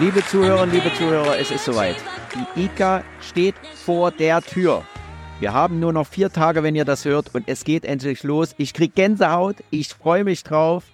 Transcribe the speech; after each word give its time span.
Liebe 0.00 0.24
Zuhörer, 0.24 0.66
liebe 0.66 0.92
Zuhörer, 0.94 1.38
es 1.38 1.50
ist 1.50 1.64
soweit. 1.66 1.96
Die 2.56 2.64
ICA 2.64 3.04
steht 3.20 3.54
vor 3.84 4.10
der 4.10 4.40
Tür. 4.40 4.82
Wir 5.40 5.52
haben 5.52 5.78
nur 5.78 5.92
noch 5.92 6.06
vier 6.06 6.32
Tage, 6.32 6.62
wenn 6.62 6.74
ihr 6.74 6.86
das 6.86 7.04
hört, 7.04 7.34
und 7.34 7.44
es 7.46 7.64
geht 7.64 7.84
endlich 7.84 8.22
los. 8.22 8.54
Ich 8.56 8.72
krieg 8.72 8.94
Gänsehaut, 8.94 9.56
ich 9.70 9.88
freue 9.88 10.24
mich 10.24 10.42
drauf. 10.42 10.84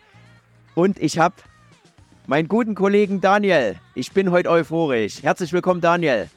Und 0.75 0.99
ich 0.99 1.19
habe 1.19 1.37
meinen 2.27 2.49
guten 2.49 2.75
Kollegen 2.75 3.21
Daniel. 3.21 3.77
Ich 3.95 4.13
bin 4.13 4.33
heute 4.33 4.51
euphorisch. 4.51 5.23
Herzlich 5.23 5.53
willkommen, 5.53 5.81
Daniel. 5.81 6.29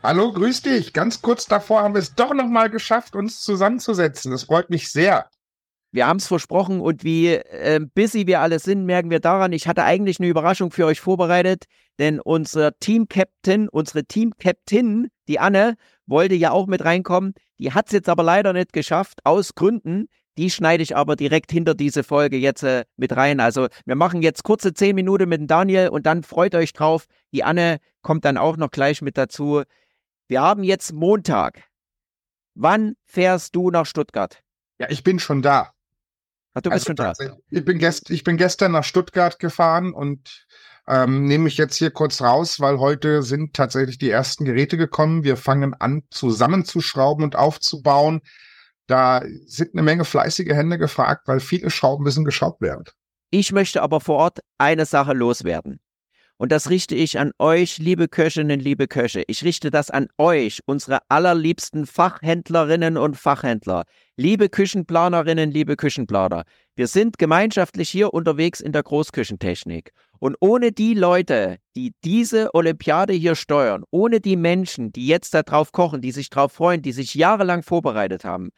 Hallo, 0.00 0.32
grüß 0.32 0.62
dich. 0.62 0.92
Ganz 0.92 1.22
kurz 1.22 1.46
davor 1.46 1.82
haben 1.82 1.94
wir 1.94 1.98
es 1.98 2.14
doch 2.14 2.32
nochmal 2.32 2.70
geschafft, 2.70 3.16
uns 3.16 3.40
zusammenzusetzen. 3.40 4.30
Das 4.30 4.44
freut 4.44 4.70
mich 4.70 4.92
sehr. 4.92 5.28
Wir 5.90 6.06
haben 6.06 6.18
es 6.18 6.28
versprochen 6.28 6.80
und 6.80 7.02
wie 7.02 7.28
äh, 7.28 7.80
busy 7.94 8.28
wir 8.28 8.40
alle 8.40 8.60
sind, 8.60 8.84
merken 8.84 9.10
wir 9.10 9.18
daran. 9.18 9.52
Ich 9.52 9.66
hatte 9.66 9.82
eigentlich 9.82 10.20
eine 10.20 10.28
Überraschung 10.28 10.70
für 10.70 10.86
euch 10.86 11.00
vorbereitet, 11.00 11.64
denn 11.98 12.20
unser 12.20 12.78
Team-Captain, 12.78 13.68
unsere 13.68 14.04
Team-Captain, 14.04 15.08
die 15.26 15.40
Anne, 15.40 15.74
wollte 16.06 16.36
ja 16.36 16.52
auch 16.52 16.68
mit 16.68 16.84
reinkommen. 16.84 17.34
Die 17.58 17.72
hat 17.72 17.86
es 17.86 17.92
jetzt 17.92 18.08
aber 18.08 18.22
leider 18.22 18.52
nicht 18.52 18.72
geschafft, 18.72 19.18
aus 19.24 19.56
Gründen. 19.56 20.06
Die 20.36 20.50
schneide 20.50 20.84
ich 20.84 20.94
aber 20.94 21.16
direkt 21.16 21.50
hinter 21.50 21.74
diese 21.74 22.04
Folge 22.04 22.36
jetzt 22.36 22.62
äh, 22.62 22.84
mit 22.96 23.16
rein. 23.16 23.40
Also 23.40 23.66
wir 23.84 23.96
machen 23.96 24.22
jetzt 24.22 24.44
kurze 24.44 24.74
zehn 24.74 24.94
Minuten 24.94 25.28
mit 25.28 25.40
dem 25.40 25.48
Daniel 25.48 25.88
und 25.88 26.06
dann 26.06 26.22
freut 26.22 26.54
euch 26.54 26.72
drauf. 26.72 27.06
Die 27.32 27.42
Anne 27.42 27.78
kommt 28.02 28.24
dann 28.24 28.36
auch 28.36 28.56
noch 28.56 28.70
gleich 28.70 29.02
mit 29.02 29.18
dazu. 29.18 29.64
Wir 30.28 30.42
haben 30.42 30.62
jetzt 30.62 30.92
Montag. 30.92 31.64
Wann 32.54 32.96
fährst 33.06 33.56
du 33.56 33.70
nach 33.70 33.86
Stuttgart? 33.86 34.42
Ja, 34.78 34.90
ich 34.90 35.02
bin 35.02 35.18
schon 35.18 35.40
da. 35.40 35.72
Ach, 36.52 36.60
du 36.60 36.70
bist 36.70 36.86
Also 36.86 36.86
schon 36.86 36.96
da. 36.96 37.38
Ich 37.48 37.64
bin, 37.64 37.78
gest 37.78 38.10
ich 38.10 38.24
bin 38.24 38.36
gestern 38.36 38.72
nach 38.72 38.84
Stuttgart 38.84 39.38
gefahren 39.38 39.94
und 39.94 40.46
ähm, 40.86 41.24
nehme 41.24 41.44
mich 41.44 41.56
jetzt 41.56 41.76
hier 41.76 41.90
kurz 41.90 42.20
raus, 42.20 42.60
weil 42.60 42.78
heute 42.78 43.22
sind 43.22 43.54
tatsächlich 43.54 43.96
die 43.96 44.10
ersten 44.10 44.44
Geräte 44.44 44.76
gekommen. 44.76 45.24
Wir 45.24 45.38
fangen 45.38 45.72
an, 45.74 46.02
zusammenzuschrauben 46.10 47.24
und 47.24 47.34
aufzubauen. 47.34 48.20
Da 48.86 49.22
sind 49.46 49.72
eine 49.72 49.82
Menge 49.82 50.04
fleißige 50.04 50.50
Hände 50.50 50.76
gefragt, 50.76 51.26
weil 51.26 51.40
viele 51.40 51.70
Schrauben 51.70 52.04
müssen 52.04 52.26
geschraubt 52.26 52.60
werden. 52.60 52.84
Ich 53.30 53.52
möchte 53.52 53.80
aber 53.82 54.00
vor 54.00 54.16
Ort 54.16 54.40
eine 54.58 54.84
Sache 54.84 55.14
loswerden. 55.14 55.80
Und 56.40 56.52
das 56.52 56.70
richte 56.70 56.94
ich 56.94 57.18
an 57.18 57.32
euch, 57.40 57.78
liebe 57.78 58.06
Köchinnen, 58.06 58.60
liebe 58.60 58.86
Köche. 58.86 59.24
Ich 59.26 59.42
richte 59.42 59.72
das 59.72 59.90
an 59.90 60.06
euch, 60.18 60.60
unsere 60.66 61.00
allerliebsten 61.08 61.84
Fachhändlerinnen 61.84 62.96
und 62.96 63.16
Fachhändler. 63.16 63.82
Liebe 64.16 64.48
Küchenplanerinnen, 64.48 65.50
liebe 65.50 65.74
Küchenplaner. 65.74 66.44
Wir 66.76 66.86
sind 66.86 67.18
gemeinschaftlich 67.18 67.90
hier 67.90 68.14
unterwegs 68.14 68.60
in 68.60 68.70
der 68.70 68.84
Großküchentechnik. 68.84 69.90
Und 70.20 70.36
ohne 70.38 70.70
die 70.70 70.94
Leute, 70.94 71.58
die 71.74 71.92
diese 72.04 72.54
Olympiade 72.54 73.14
hier 73.14 73.34
steuern, 73.34 73.82
ohne 73.90 74.20
die 74.20 74.36
Menschen, 74.36 74.92
die 74.92 75.08
jetzt 75.08 75.34
da 75.34 75.42
drauf 75.42 75.72
kochen, 75.72 76.02
die 76.02 76.12
sich 76.12 76.30
drauf 76.30 76.52
freuen, 76.52 76.82
die 76.82 76.92
sich 76.92 77.16
jahrelang 77.16 77.64
vorbereitet 77.64 78.24
haben, 78.24 78.50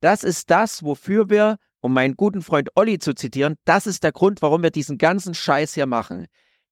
das 0.00 0.22
ist 0.22 0.50
das, 0.50 0.84
wofür 0.84 1.30
wir, 1.30 1.56
um 1.80 1.94
meinen 1.94 2.14
guten 2.14 2.42
Freund 2.42 2.70
Olli 2.76 3.00
zu 3.00 3.12
zitieren, 3.12 3.56
das 3.64 3.88
ist 3.88 4.04
der 4.04 4.12
Grund, 4.12 4.40
warum 4.40 4.62
wir 4.62 4.70
diesen 4.70 4.98
ganzen 4.98 5.34
Scheiß 5.34 5.74
hier 5.74 5.86
machen. 5.86 6.26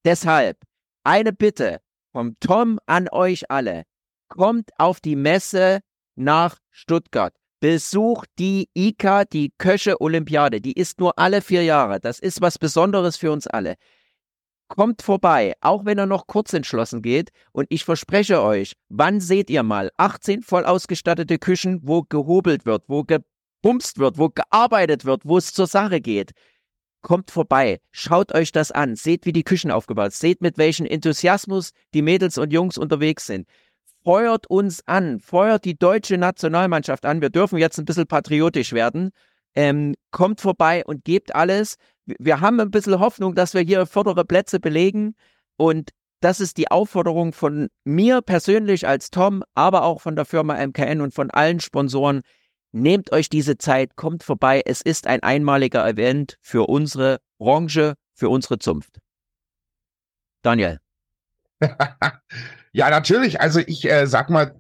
Deshalb 0.04 0.58
eine 1.04 1.32
Bitte 1.32 1.80
vom 2.12 2.36
Tom 2.40 2.78
an 2.86 3.08
euch 3.08 3.50
alle. 3.50 3.84
Kommt 4.28 4.70
auf 4.78 5.00
die 5.00 5.16
Messe 5.16 5.80
nach 6.16 6.58
Stuttgart. 6.70 7.34
Besucht 7.60 8.28
die 8.38 8.68
ICA, 8.74 9.24
die 9.24 9.52
Köche 9.58 10.00
Olympiade. 10.00 10.60
Die 10.60 10.72
ist 10.72 10.98
nur 10.98 11.18
alle 11.18 11.40
vier 11.40 11.62
Jahre. 11.62 12.00
Das 12.00 12.18
ist 12.18 12.40
was 12.40 12.58
Besonderes 12.58 13.16
für 13.16 13.30
uns 13.30 13.46
alle. 13.46 13.76
Kommt 14.68 15.02
vorbei, 15.02 15.54
auch 15.60 15.84
wenn 15.84 15.98
er 15.98 16.06
noch 16.06 16.26
kurz 16.26 16.52
entschlossen 16.52 17.02
geht. 17.02 17.30
Und 17.52 17.66
ich 17.68 17.84
verspreche 17.84 18.42
euch, 18.42 18.72
wann 18.88 19.20
seht 19.20 19.50
ihr 19.50 19.62
mal 19.62 19.92
18 19.98 20.42
voll 20.42 20.64
ausgestattete 20.64 21.38
Küchen, 21.38 21.80
wo 21.82 22.02
gehobelt 22.02 22.66
wird, 22.66 22.84
wo 22.88 23.04
gebumst 23.04 23.98
wird, 23.98 24.18
wo 24.18 24.30
gearbeitet 24.30 25.04
wird, 25.04 25.24
wo 25.24 25.38
es 25.38 25.52
zur 25.52 25.68
Sache 25.68 26.00
geht? 26.00 26.32
Kommt 27.02 27.32
vorbei, 27.32 27.80
schaut 27.90 28.32
euch 28.32 28.52
das 28.52 28.70
an, 28.70 28.94
seht, 28.94 29.26
wie 29.26 29.32
die 29.32 29.42
Küchen 29.42 29.72
aufgebaut, 29.72 30.12
seht, 30.12 30.40
mit 30.40 30.56
welchem 30.56 30.86
Enthusiasmus 30.86 31.72
die 31.94 32.02
Mädels 32.02 32.38
und 32.38 32.52
Jungs 32.52 32.78
unterwegs 32.78 33.26
sind. 33.26 33.48
Feuert 34.04 34.46
uns 34.48 34.86
an, 34.86 35.18
feuert 35.18 35.64
die 35.64 35.76
deutsche 35.76 36.16
Nationalmannschaft 36.16 37.04
an. 37.04 37.20
Wir 37.20 37.30
dürfen 37.30 37.58
jetzt 37.58 37.78
ein 37.78 37.84
bisschen 37.84 38.06
patriotisch 38.06 38.72
werden. 38.72 39.10
Ähm, 39.54 39.94
kommt 40.12 40.40
vorbei 40.40 40.84
und 40.84 41.04
gebt 41.04 41.34
alles. 41.34 41.76
Wir 42.06 42.40
haben 42.40 42.58
ein 42.60 42.70
bisschen 42.70 42.98
Hoffnung, 43.00 43.34
dass 43.34 43.52
wir 43.54 43.60
hier 43.62 43.84
vordere 43.86 44.24
Plätze 44.24 44.60
belegen. 44.60 45.14
Und 45.56 45.90
das 46.20 46.40
ist 46.40 46.56
die 46.56 46.70
Aufforderung 46.70 47.32
von 47.32 47.68
mir 47.84 48.22
persönlich 48.22 48.86
als 48.86 49.10
Tom, 49.10 49.42
aber 49.54 49.82
auch 49.82 50.00
von 50.00 50.14
der 50.14 50.24
Firma 50.24 50.54
MKN 50.64 51.00
und 51.00 51.14
von 51.14 51.30
allen 51.30 51.58
Sponsoren. 51.58 52.22
Nehmt 52.72 53.12
euch 53.12 53.28
diese 53.28 53.58
Zeit, 53.58 53.96
kommt 53.96 54.22
vorbei. 54.22 54.62
Es 54.64 54.80
ist 54.80 55.06
ein 55.06 55.22
einmaliger 55.22 55.86
Event 55.86 56.38
für 56.40 56.68
unsere 56.68 57.20
Branche, 57.38 57.94
für 58.14 58.30
unsere 58.30 58.58
Zunft. 58.58 58.98
Daniel. 60.40 60.80
ja, 62.72 62.90
natürlich. 62.90 63.40
Also 63.40 63.60
ich 63.60 63.84
äh, 63.88 64.06
sag 64.06 64.30
mal, 64.30 64.56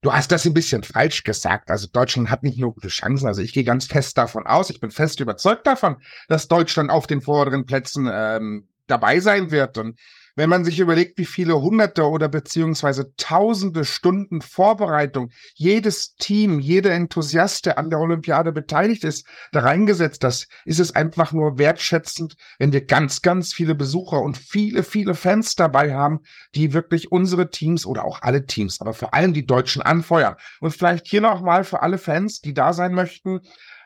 du 0.00 0.12
hast 0.12 0.32
das 0.32 0.46
ein 0.46 0.54
bisschen 0.54 0.82
falsch 0.82 1.22
gesagt. 1.22 1.70
Also 1.70 1.86
Deutschland 1.86 2.30
hat 2.30 2.42
nicht 2.42 2.58
nur 2.58 2.74
gute 2.74 2.88
Chancen. 2.88 3.26
Also 3.26 3.42
ich 3.42 3.52
gehe 3.52 3.64
ganz 3.64 3.86
fest 3.86 4.16
davon 4.16 4.46
aus, 4.46 4.70
ich 4.70 4.80
bin 4.80 4.90
fest 4.90 5.20
überzeugt 5.20 5.66
davon, 5.66 5.96
dass 6.28 6.48
Deutschland 6.48 6.90
auf 6.90 7.06
den 7.06 7.20
vorderen 7.20 7.66
Plätzen 7.66 8.08
ähm, 8.10 8.68
dabei 8.86 9.20
sein 9.20 9.50
wird. 9.50 9.76
Und 9.76 9.98
wenn 10.38 10.48
man 10.48 10.64
sich 10.64 10.78
überlegt, 10.78 11.18
wie 11.18 11.24
viele 11.24 11.60
hunderte 11.60 12.04
oder 12.04 12.28
beziehungsweise 12.28 13.12
tausende 13.16 13.84
Stunden 13.84 14.40
Vorbereitung 14.40 15.30
jedes 15.54 16.14
Team, 16.14 16.60
jeder 16.60 16.92
Enthusiast, 16.92 17.66
der 17.66 17.76
an 17.76 17.90
der 17.90 17.98
Olympiade 17.98 18.52
beteiligt 18.52 19.02
ist, 19.02 19.26
da 19.50 19.60
reingesetzt, 19.60 20.22
das 20.22 20.46
ist 20.64 20.78
es 20.78 20.94
einfach 20.94 21.32
nur 21.32 21.58
wertschätzend, 21.58 22.36
wenn 22.60 22.72
wir 22.72 22.86
ganz, 22.86 23.20
ganz 23.20 23.52
viele 23.52 23.74
Besucher 23.74 24.22
und 24.22 24.38
viele, 24.38 24.84
viele 24.84 25.16
Fans 25.16 25.56
dabei 25.56 25.92
haben, 25.92 26.20
die 26.54 26.72
wirklich 26.72 27.10
unsere 27.10 27.50
Teams 27.50 27.84
oder 27.84 28.04
auch 28.04 28.22
alle 28.22 28.46
Teams, 28.46 28.80
aber 28.80 28.94
vor 28.94 29.14
allem 29.14 29.34
die 29.34 29.44
Deutschen 29.44 29.82
anfeuern. 29.82 30.36
Und 30.60 30.70
vielleicht 30.70 31.08
hier 31.08 31.20
nochmal 31.20 31.64
für 31.64 31.82
alle 31.82 31.98
Fans, 31.98 32.40
die 32.40 32.54
da 32.54 32.72
sein 32.72 32.94
möchten, 32.94 33.40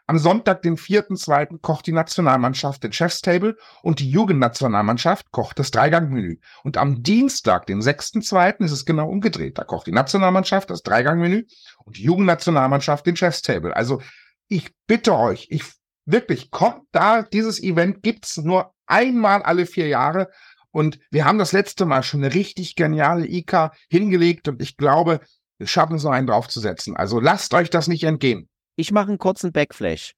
am 0.07 0.19
Sonntag, 0.19 0.63
den 0.63 0.77
4.2., 0.77 1.61
kocht 1.61 1.87
die 1.87 1.93
Nationalmannschaft 1.93 2.83
den 2.83 2.93
Chefstable 2.93 3.57
und 3.83 4.01
die 4.01 4.11
Jugendnationalmannschaft 4.11 5.31
kocht 5.31 5.59
das 5.59 5.71
Dreigangmenü. 5.71 6.39
Und 6.65 6.77
am 6.77 7.03
Dienstag, 7.03 7.67
den 7.67 7.81
6.2., 7.81 8.65
ist 8.65 8.73
es 8.73 8.85
genau 8.85 9.09
umgedreht. 9.09 9.59
Da 9.59 9.65
kocht 9.65 9.87
die 9.87 9.93
Nationalmannschaft 9.93 10.71
das 10.71 10.83
Dreigangmenü 10.83 11.45
und 11.85 11.97
die 11.97 12.03
Jugendnationalmannschaft 12.03 13.07
den 13.07 13.17
Chefstable. 13.17 13.75
Also 13.77 14.03
ich 14.49 14.75
bitte 14.87 15.15
euch, 15.15 15.47
ich 15.51 15.65
wirklich, 16.05 16.51
kommt 16.51 16.83
da, 16.93 17.23
dieses 17.23 17.63
Event 17.63 18.03
gibt's 18.03 18.37
nur 18.37 18.75
einmal 18.87 19.43
alle 19.43 19.67
vier 19.67 19.89
Jahre. 19.89 20.29
Und 20.71 20.99
wir 21.11 21.25
haben 21.25 21.39
das 21.39 21.53
letzte 21.53 21.85
Mal 21.85 22.03
schon 22.03 22.25
eine 22.25 22.35
richtig 22.35 22.77
geniale 22.77 23.27
IK 23.27 23.71
hingelegt 23.89 24.49
und 24.49 24.61
ich 24.63 24.77
glaube, 24.77 25.21
wir 25.59 25.67
schaffen 25.67 25.97
es 25.97 26.03
noch 26.03 26.13
einen 26.13 26.27
draufzusetzen. 26.27 26.97
Also 26.97 27.21
lasst 27.21 27.55
euch 27.55 27.71
das 27.71 27.89
nicht 27.89 28.05
entgehen. 28.05 28.49
Ich 28.75 28.91
mache 28.91 29.09
einen 29.09 29.19
kurzen 29.19 29.53
Backflash. 29.53 30.15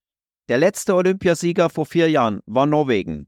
Der 0.48 0.59
letzte 0.59 0.94
Olympiasieger 0.94 1.70
vor 1.70 1.87
vier 1.87 2.09
Jahren 2.09 2.41
war 2.47 2.66
Norwegen. 2.66 3.26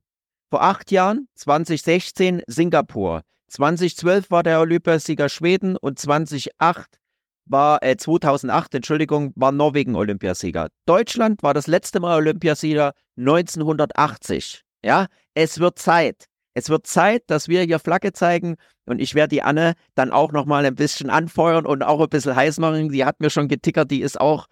Vor 0.50 0.62
acht 0.62 0.92
Jahren, 0.92 1.26
2016, 1.34 2.42
Singapur. 2.47 3.22
2012 3.48 4.31
war 4.31 4.44
der 4.44 4.60
Olympiasieger 4.60 5.28
Schweden 5.28 5.76
und 5.76 5.98
2008 5.98 7.00
war, 7.47 7.82
äh, 7.82 7.96
2008, 7.96 8.75
Entschuldigung, 8.76 9.32
war 9.34 9.50
Norwegen 9.50 9.96
Olympiasieger. 9.96 10.69
Deutschland 10.84 11.43
war 11.43 11.55
das 11.55 11.67
letzte 11.67 11.99
Mal 11.99 12.17
Olympiasieger 12.17 12.93
1980. 13.17 14.62
Ja, 14.84 15.06
es 15.34 15.58
wird 15.58 15.78
Zeit. 15.78 16.26
Es 16.55 16.70
wird 16.70 16.87
Zeit, 16.87 17.25
dass 17.26 17.49
wir 17.49 17.62
hier 17.62 17.78
Flagge 17.78 18.12
zeigen 18.12 18.56
und 18.87 19.00
ich 19.00 19.14
werde 19.14 19.34
die 19.34 19.43
Anne 19.43 19.75
dann 19.94 20.11
auch 20.11 20.32
nochmal 20.32 20.64
ein 20.64 20.75
bisschen 20.75 21.11
anfeuern 21.11 21.67
und 21.67 21.82
auch 21.82 22.00
ein 22.00 22.08
bisschen 22.08 22.34
heiß 22.37 22.58
machen. 22.58 22.90
Die 22.90 23.05
hat 23.05 23.20
mir 23.20 23.31
schon 23.31 23.49
getickert, 23.49 23.90
die 23.90 24.00
ist 24.00 24.20
auch 24.20 24.46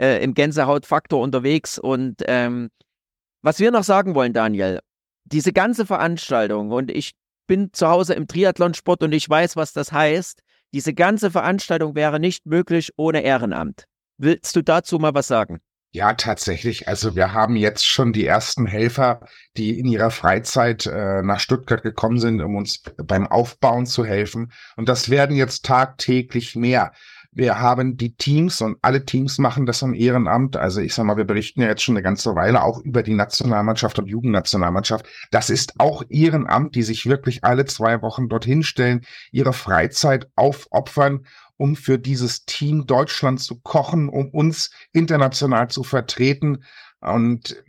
äh, 0.00 0.22
im 0.22 0.34
Gänsehautfaktor 0.34 1.20
unterwegs. 1.20 1.78
Und 1.78 2.22
ähm, 2.26 2.70
was 3.42 3.58
wir 3.60 3.70
noch 3.70 3.84
sagen 3.84 4.14
wollen, 4.14 4.32
Daniel, 4.32 4.80
diese 5.24 5.52
ganze 5.52 5.86
Veranstaltung 5.86 6.70
und 6.70 6.90
ich 6.90 7.12
bin 7.46 7.72
zu 7.72 7.88
Hause 7.88 8.14
im 8.14 8.26
Triathlonsport 8.26 9.02
und 9.02 9.12
ich 9.12 9.28
weiß, 9.28 9.56
was 9.56 9.72
das 9.72 9.92
heißt. 9.92 10.40
Diese 10.72 10.94
ganze 10.94 11.32
Veranstaltung 11.32 11.96
wäre 11.96 12.20
nicht 12.20 12.46
möglich 12.46 12.92
ohne 12.96 13.22
Ehrenamt. 13.22 13.86
Willst 14.18 14.54
du 14.54 14.62
dazu 14.62 14.98
mal 14.98 15.14
was 15.14 15.26
sagen? 15.26 15.60
Ja, 15.92 16.14
tatsächlich. 16.14 16.86
Also 16.86 17.16
wir 17.16 17.32
haben 17.32 17.56
jetzt 17.56 17.84
schon 17.84 18.12
die 18.12 18.24
ersten 18.24 18.66
Helfer, 18.66 19.26
die 19.56 19.80
in 19.80 19.86
ihrer 19.86 20.12
Freizeit 20.12 20.86
äh, 20.86 21.22
nach 21.22 21.40
Stuttgart 21.40 21.82
gekommen 21.82 22.20
sind, 22.20 22.40
um 22.40 22.54
uns 22.54 22.84
beim 22.96 23.26
Aufbauen 23.26 23.86
zu 23.86 24.04
helfen. 24.04 24.52
Und 24.76 24.88
das 24.88 25.10
werden 25.10 25.34
jetzt 25.34 25.64
tagtäglich 25.64 26.54
mehr. 26.54 26.92
Wir 27.32 27.60
haben 27.60 27.96
die 27.96 28.16
Teams 28.16 28.60
und 28.60 28.78
alle 28.82 29.04
Teams 29.04 29.38
machen 29.38 29.64
das 29.64 29.82
im 29.82 29.94
Ehrenamt. 29.94 30.56
Also 30.56 30.80
ich 30.80 30.94
sag 30.94 31.04
mal, 31.04 31.16
wir 31.16 31.24
berichten 31.24 31.60
ja 31.60 31.68
jetzt 31.68 31.82
schon 31.82 31.96
eine 31.96 32.02
ganze 32.02 32.34
Weile 32.34 32.64
auch 32.64 32.80
über 32.80 33.04
die 33.04 33.14
Nationalmannschaft 33.14 34.00
und 34.00 34.08
Jugendnationalmannschaft. 34.08 35.06
Das 35.30 35.48
ist 35.48 35.74
auch 35.78 36.02
Ehrenamt, 36.08 36.74
die 36.74 36.82
sich 36.82 37.06
wirklich 37.06 37.44
alle 37.44 37.66
zwei 37.66 38.02
Wochen 38.02 38.28
dorthin 38.28 38.64
stellen, 38.64 39.02
ihre 39.30 39.52
Freizeit 39.52 40.28
aufopfern, 40.34 41.24
um 41.56 41.76
für 41.76 41.98
dieses 41.98 42.46
Team 42.46 42.86
Deutschland 42.86 43.40
zu 43.40 43.60
kochen, 43.60 44.08
um 44.08 44.30
uns 44.30 44.70
international 44.92 45.68
zu 45.68 45.84
vertreten. 45.84 46.64
Und 47.00 47.62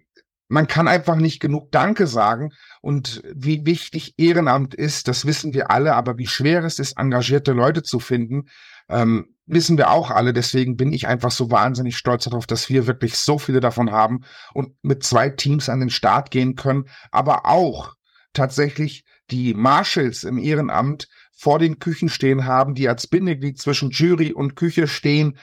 man 0.52 0.68
kann 0.68 0.90
einfach 0.90 1.16
nicht 1.16 1.40
genug 1.40 1.72
Danke 1.72 2.08
sagen. 2.08 2.52
Und 2.82 3.24
wie 3.34 3.66
wichtig 3.66 4.16
Ehrenamt 4.18 4.76
ist, 4.76 5.08
das 5.08 5.26
wissen 5.26 5.54
wir 5.54 5.72
alle, 5.72 5.96
aber 5.96 6.18
wie 6.18 6.28
schwer 6.28 6.64
es 6.66 6.78
ist, 6.78 6.98
engagierte 6.98 7.54
Leute 7.54 7.84
zu 7.84 8.02
finden, 8.02 8.50
ähm, 8.90 9.34
wissen 9.46 9.78
wir 9.78 9.90
auch 9.90 10.12
alle. 10.12 10.34
Deswegen 10.34 10.76
bin 10.76 10.92
ich 10.92 11.08
einfach 11.08 11.32
so 11.32 11.52
wahnsinnig 11.52 11.96
stolz 11.96 12.26
darauf, 12.26 12.48
dass 12.48 12.68
wir 12.68 12.86
wirklich 12.86 13.18
so 13.18 13.40
viele 13.40 13.62
davon 13.62 13.92
haben 13.92 14.26
und 14.54 14.76
mit 14.82 15.04
zwei 15.04 15.30
Teams 15.30 15.70
an 15.70 15.80
den 15.80 15.90
Start 15.90 16.32
gehen 16.32 16.56
können, 16.56 16.90
aber 17.12 17.46
auch 17.46 17.94
tatsächlich 18.34 19.06
die 19.30 19.54
Marshals 19.54 20.26
im 20.26 20.38
Ehrenamt 20.38 21.08
vor 21.32 21.60
den 21.60 21.80
Küchen 21.80 22.10
stehen 22.10 22.46
haben, 22.46 22.76
die 22.76 22.90
als 22.90 23.08
Bindeglied 23.08 23.58
zwischen 23.58 23.92
Jury 23.92 24.34
und 24.34 24.58
Küche 24.58 24.88
stehen, 24.88 25.38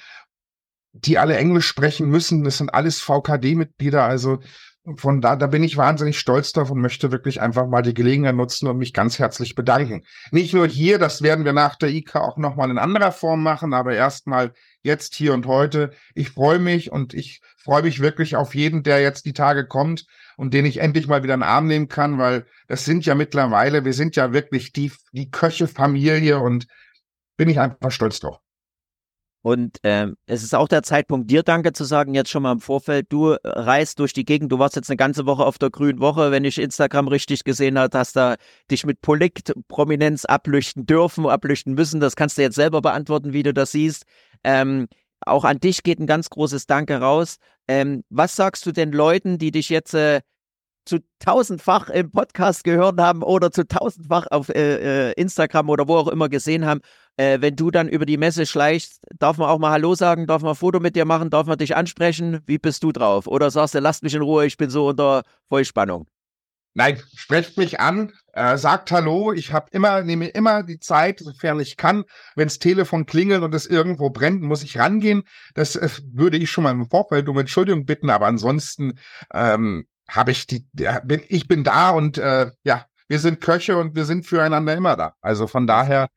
die 0.92 1.16
alle 1.16 1.36
Englisch 1.36 1.66
sprechen 1.66 2.08
müssen. 2.08 2.44
Das 2.44 2.58
sind 2.58 2.74
alles 2.74 3.00
VKD-Mitglieder, 3.00 4.04
also 4.04 4.40
von 4.96 5.20
da, 5.20 5.36
da 5.36 5.46
bin 5.46 5.62
ich 5.62 5.76
wahnsinnig 5.76 6.18
stolz 6.18 6.52
drauf 6.52 6.70
und 6.70 6.80
möchte 6.80 7.12
wirklich 7.12 7.40
einfach 7.40 7.66
mal 7.66 7.82
die 7.82 7.94
Gelegenheit 7.94 8.34
nutzen 8.34 8.68
und 8.68 8.78
mich 8.78 8.92
ganz 8.92 9.18
herzlich 9.18 9.54
bedanken. 9.54 10.04
Nicht 10.30 10.54
nur 10.54 10.66
hier, 10.66 10.98
das 10.98 11.22
werden 11.22 11.44
wir 11.44 11.52
nach 11.52 11.76
der 11.76 11.90
IK 11.90 12.16
auch 12.16 12.36
nochmal 12.36 12.70
in 12.70 12.78
anderer 12.78 13.12
Form 13.12 13.42
machen, 13.42 13.74
aber 13.74 13.94
erstmal 13.94 14.52
jetzt 14.82 15.14
hier 15.14 15.34
und 15.34 15.46
heute. 15.46 15.90
Ich 16.14 16.30
freue 16.30 16.58
mich 16.58 16.90
und 16.90 17.14
ich 17.14 17.40
freue 17.56 17.82
mich 17.82 18.00
wirklich 18.00 18.36
auf 18.36 18.54
jeden, 18.54 18.82
der 18.82 19.00
jetzt 19.00 19.26
die 19.26 19.32
Tage 19.32 19.66
kommt 19.66 20.06
und 20.36 20.54
den 20.54 20.64
ich 20.64 20.78
endlich 20.78 21.06
mal 21.06 21.22
wieder 21.22 21.34
in 21.34 21.40
den 21.40 21.48
Arm 21.48 21.66
nehmen 21.66 21.88
kann, 21.88 22.18
weil 22.18 22.46
das 22.66 22.84
sind 22.84 23.04
ja 23.04 23.14
mittlerweile, 23.14 23.84
wir 23.84 23.92
sind 23.92 24.16
ja 24.16 24.32
wirklich 24.32 24.72
die, 24.72 24.92
die 25.12 25.30
Köche-Familie 25.30 26.38
und 26.38 26.66
bin 27.36 27.48
ich 27.48 27.60
einfach 27.60 27.90
stolz 27.90 28.20
drauf. 28.20 28.38
Und 29.42 29.78
ähm, 29.84 30.16
es 30.26 30.42
ist 30.42 30.54
auch 30.54 30.68
der 30.68 30.82
Zeitpunkt, 30.82 31.30
dir 31.30 31.42
Danke 31.42 31.72
zu 31.72 31.84
sagen, 31.84 32.14
jetzt 32.14 32.30
schon 32.30 32.42
mal 32.42 32.52
im 32.52 32.60
Vorfeld. 32.60 33.06
Du 33.10 33.36
reist 33.44 33.98
durch 34.00 34.12
die 34.12 34.24
Gegend, 34.24 34.50
du 34.50 34.58
warst 34.58 34.76
jetzt 34.76 34.90
eine 34.90 34.96
ganze 34.96 35.26
Woche 35.26 35.44
auf 35.44 35.58
der 35.58 35.70
Grünen 35.70 36.00
Woche, 36.00 36.30
wenn 36.30 36.44
ich 36.44 36.58
Instagram 36.58 37.08
richtig 37.08 37.44
gesehen 37.44 37.78
habe, 37.78 37.96
hast 37.96 38.16
da 38.16 38.36
dich 38.70 38.84
mit 38.84 39.00
Politprominenz 39.00 40.24
ablüchten 40.24 40.86
dürfen, 40.86 41.26
ablüchten 41.26 41.74
müssen. 41.74 42.00
Das 42.00 42.16
kannst 42.16 42.36
du 42.36 42.42
jetzt 42.42 42.56
selber 42.56 42.80
beantworten, 42.80 43.32
wie 43.32 43.44
du 43.44 43.54
das 43.54 43.72
siehst. 43.72 44.04
Ähm, 44.42 44.88
auch 45.20 45.44
an 45.44 45.58
dich 45.60 45.82
geht 45.82 46.00
ein 46.00 46.06
ganz 46.06 46.30
großes 46.30 46.66
Danke 46.66 46.96
raus. 46.96 47.36
Ähm, 47.68 48.04
was 48.10 48.36
sagst 48.36 48.66
du 48.66 48.72
den 48.72 48.92
Leuten, 48.92 49.38
die 49.38 49.50
dich 49.50 49.68
jetzt 49.68 49.94
äh, 49.94 50.20
zu 50.88 50.98
tausendfach 51.20 51.90
im 51.90 52.10
Podcast 52.10 52.64
gehört 52.64 52.98
haben 52.98 53.22
oder 53.22 53.52
zu 53.52 53.66
tausendfach 53.68 54.26
auf 54.30 54.48
äh, 54.48 55.10
äh, 55.10 55.12
Instagram 55.12 55.68
oder 55.68 55.86
wo 55.86 55.96
auch 55.96 56.08
immer 56.08 56.28
gesehen 56.28 56.64
haben, 56.66 56.80
äh, 57.16 57.40
wenn 57.40 57.56
du 57.56 57.70
dann 57.70 57.88
über 57.88 58.06
die 58.06 58.16
Messe 58.16 58.46
schleichst, 58.46 59.04
darf 59.18 59.38
man 59.38 59.48
auch 59.48 59.58
mal 59.58 59.70
Hallo 59.70 59.94
sagen, 59.94 60.26
darf 60.26 60.42
man 60.42 60.52
ein 60.52 60.56
Foto 60.56 60.80
mit 60.80 60.96
dir 60.96 61.04
machen, 61.04 61.30
darf 61.30 61.46
man 61.46 61.58
dich 61.58 61.76
ansprechen? 61.76 62.40
Wie 62.46 62.58
bist 62.58 62.82
du 62.82 62.92
drauf? 62.92 63.26
Oder 63.26 63.50
sagst 63.50 63.74
du, 63.74 63.80
lasst 63.80 64.02
mich 64.02 64.14
in 64.14 64.22
Ruhe, 64.22 64.46
ich 64.46 64.56
bin 64.56 64.70
so 64.70 64.88
unter 64.88 65.22
Vollspannung? 65.48 66.06
Nein, 66.74 67.02
sprecht 67.16 67.56
mich 67.58 67.80
an, 67.80 68.12
äh, 68.34 68.56
sagt 68.56 68.92
Hallo. 68.92 69.32
Ich 69.32 69.52
habe 69.52 69.66
immer, 69.72 70.02
nehme 70.02 70.28
immer 70.28 70.62
die 70.62 70.78
Zeit, 70.78 71.18
sofern 71.18 71.58
ich 71.58 71.76
kann. 71.76 72.04
Wenns 72.36 72.60
Telefon 72.60 73.04
klingelt 73.04 73.42
und 73.42 73.52
es 73.52 73.66
irgendwo 73.66 74.10
brennt, 74.10 74.42
muss 74.42 74.62
ich 74.62 74.78
rangehen. 74.78 75.24
Das 75.54 75.74
äh, 75.74 75.88
würde 76.12 76.36
ich 76.36 76.50
schon 76.50 76.64
mal 76.64 76.70
im 76.70 76.88
Vorfeld 76.88 77.28
um 77.28 77.36
Entschuldigung 77.36 77.84
bitten, 77.84 78.10
aber 78.10 78.26
ansonsten 78.26 78.98
ähm, 79.34 79.86
habe 80.08 80.30
ich 80.30 80.46
die, 80.46 80.66
bin, 81.04 81.22
ich 81.28 81.48
bin 81.48 81.64
da 81.64 81.90
und 81.90 82.18
äh, 82.18 82.50
ja, 82.64 82.86
wir 83.08 83.18
sind 83.18 83.40
Köche 83.40 83.76
und 83.76 83.94
wir 83.94 84.04
sind 84.04 84.26
füreinander 84.26 84.74
immer 84.74 84.96
da. 84.96 85.14
Also 85.20 85.46
von 85.46 85.66
daher. 85.66 86.08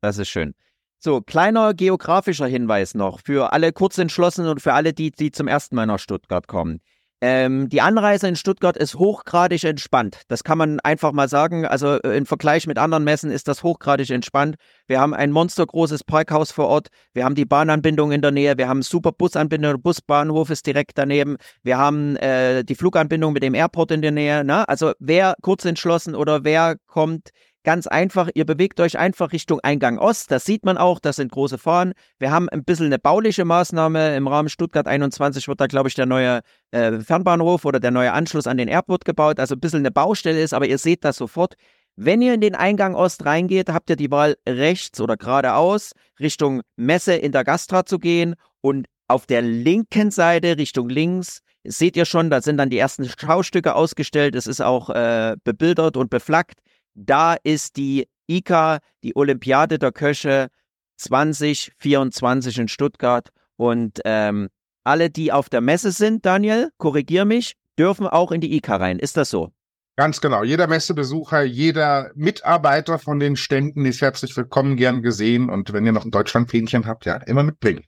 Das 0.00 0.18
ist 0.18 0.28
schön. 0.28 0.54
So, 0.98 1.20
kleiner 1.20 1.74
geografischer 1.74 2.46
Hinweis 2.46 2.94
noch 2.94 3.20
für 3.24 3.52
alle 3.52 3.72
Kurzentschlossenen 3.72 4.50
und 4.50 4.62
für 4.62 4.72
alle, 4.72 4.92
die, 4.92 5.10
die 5.10 5.30
zum 5.30 5.46
ersten 5.46 5.76
Mal 5.76 5.86
nach 5.86 5.98
Stuttgart 5.98 6.48
kommen. 6.48 6.80
Ähm, 7.22 7.70
die 7.70 7.80
Anreise 7.80 8.28
in 8.28 8.36
Stuttgart 8.36 8.76
ist 8.76 8.96
hochgradig 8.96 9.64
entspannt. 9.64 10.20
Das 10.28 10.44
kann 10.44 10.58
man 10.58 10.80
einfach 10.80 11.12
mal 11.12 11.28
sagen. 11.28 11.64
Also 11.64 11.98
äh, 12.02 12.16
im 12.16 12.26
Vergleich 12.26 12.66
mit 12.66 12.76
anderen 12.76 13.04
Messen 13.04 13.30
ist 13.30 13.48
das 13.48 13.62
hochgradig 13.62 14.10
entspannt. 14.10 14.56
Wir 14.86 15.00
haben 15.00 15.14
ein 15.14 15.32
monstergroßes 15.32 16.04
Parkhaus 16.04 16.52
vor 16.52 16.66
Ort. 16.66 16.88
Wir 17.14 17.24
haben 17.24 17.34
die 17.34 17.46
Bahnanbindung 17.46 18.12
in 18.12 18.20
der 18.20 18.32
Nähe. 18.32 18.58
Wir 18.58 18.68
haben 18.68 18.82
super 18.82 19.12
Busanbindung. 19.12 19.72
Der 19.72 19.78
Busbahnhof 19.78 20.50
ist 20.50 20.66
direkt 20.66 20.98
daneben. 20.98 21.36
Wir 21.62 21.78
haben 21.78 22.16
äh, 22.16 22.64
die 22.64 22.74
Fluganbindung 22.74 23.32
mit 23.32 23.42
dem 23.42 23.54
Airport 23.54 23.92
in 23.92 24.02
der 24.02 24.12
Nähe. 24.12 24.44
Ne? 24.44 24.68
Also 24.68 24.92
wer 24.98 25.36
kurz 25.40 25.64
entschlossen 25.64 26.14
oder 26.14 26.44
wer 26.44 26.76
kommt 26.86 27.30
Ganz 27.66 27.88
einfach, 27.88 28.30
ihr 28.32 28.44
bewegt 28.44 28.78
euch 28.78 28.96
einfach 28.96 29.32
Richtung 29.32 29.58
Eingang 29.58 29.98
Ost. 29.98 30.30
Das 30.30 30.44
sieht 30.44 30.64
man 30.64 30.78
auch, 30.78 31.00
das 31.00 31.16
sind 31.16 31.32
große 31.32 31.58
Fahnen. 31.58 31.94
Wir 32.20 32.30
haben 32.30 32.48
ein 32.48 32.62
bisschen 32.62 32.86
eine 32.86 33.00
bauliche 33.00 33.44
Maßnahme. 33.44 34.14
Im 34.14 34.28
Rahmen 34.28 34.48
Stuttgart 34.48 34.86
21 34.86 35.48
wird 35.48 35.60
da, 35.60 35.66
glaube 35.66 35.88
ich, 35.88 35.96
der 35.96 36.06
neue 36.06 36.42
äh, 36.70 37.00
Fernbahnhof 37.00 37.64
oder 37.64 37.80
der 37.80 37.90
neue 37.90 38.12
Anschluss 38.12 38.46
an 38.46 38.56
den 38.56 38.68
Airport 38.68 39.04
gebaut. 39.04 39.40
Also 39.40 39.56
ein 39.56 39.60
bisschen 39.60 39.80
eine 39.80 39.90
Baustelle 39.90 40.40
ist, 40.40 40.54
aber 40.54 40.68
ihr 40.68 40.78
seht 40.78 41.04
das 41.04 41.16
sofort. 41.16 41.54
Wenn 41.96 42.22
ihr 42.22 42.34
in 42.34 42.40
den 42.40 42.54
Eingang 42.54 42.94
Ost 42.94 43.24
reingeht, 43.24 43.68
habt 43.68 43.90
ihr 43.90 43.96
die 43.96 44.12
Wahl 44.12 44.36
rechts 44.48 45.00
oder 45.00 45.16
geradeaus 45.16 45.90
Richtung 46.20 46.62
Messe 46.76 47.14
in 47.16 47.32
der 47.32 47.42
Gastra 47.42 47.84
zu 47.84 47.98
gehen 47.98 48.36
und 48.60 48.86
auf 49.08 49.26
der 49.26 49.42
linken 49.42 50.12
Seite 50.12 50.56
Richtung 50.56 50.88
links 50.88 51.40
seht 51.64 51.96
ihr 51.96 52.04
schon, 52.04 52.30
da 52.30 52.40
sind 52.40 52.58
dann 52.58 52.70
die 52.70 52.78
ersten 52.78 53.08
Schaustücke 53.08 53.74
ausgestellt. 53.74 54.36
Es 54.36 54.46
ist 54.46 54.60
auch 54.60 54.88
äh, 54.90 55.34
bebildert 55.42 55.96
und 55.96 56.10
beflaggt. 56.10 56.60
Da 56.96 57.36
ist 57.42 57.76
die 57.76 58.08
ICA, 58.26 58.78
die 59.04 59.14
Olympiade 59.14 59.78
der 59.78 59.92
Köche 59.92 60.48
2024 60.96 62.58
in 62.58 62.68
Stuttgart. 62.68 63.28
Und 63.56 64.00
ähm, 64.04 64.48
alle, 64.82 65.10
die 65.10 65.30
auf 65.30 65.48
der 65.48 65.60
Messe 65.60 65.92
sind, 65.92 66.24
Daniel, 66.24 66.70
korrigier 66.78 67.24
mich, 67.24 67.54
dürfen 67.78 68.06
auch 68.06 68.32
in 68.32 68.40
die 68.40 68.56
ICA 68.56 68.76
rein. 68.76 68.98
Ist 68.98 69.16
das 69.16 69.30
so? 69.30 69.52
Ganz 69.96 70.20
genau. 70.20 70.42
Jeder 70.42 70.66
Messebesucher, 70.66 71.42
jeder 71.42 72.10
Mitarbeiter 72.14 72.98
von 72.98 73.18
den 73.18 73.36
Ständen 73.36 73.86
ist 73.86 74.02
herzlich 74.02 74.36
willkommen, 74.36 74.76
gern 74.76 75.02
gesehen. 75.02 75.48
Und 75.48 75.72
wenn 75.72 75.86
ihr 75.86 75.92
noch 75.92 76.04
ein 76.04 76.10
Deutschlandfähnchen 76.10 76.86
habt, 76.86 77.06
ja, 77.06 77.16
immer 77.16 77.42
mitbringen. 77.42 77.84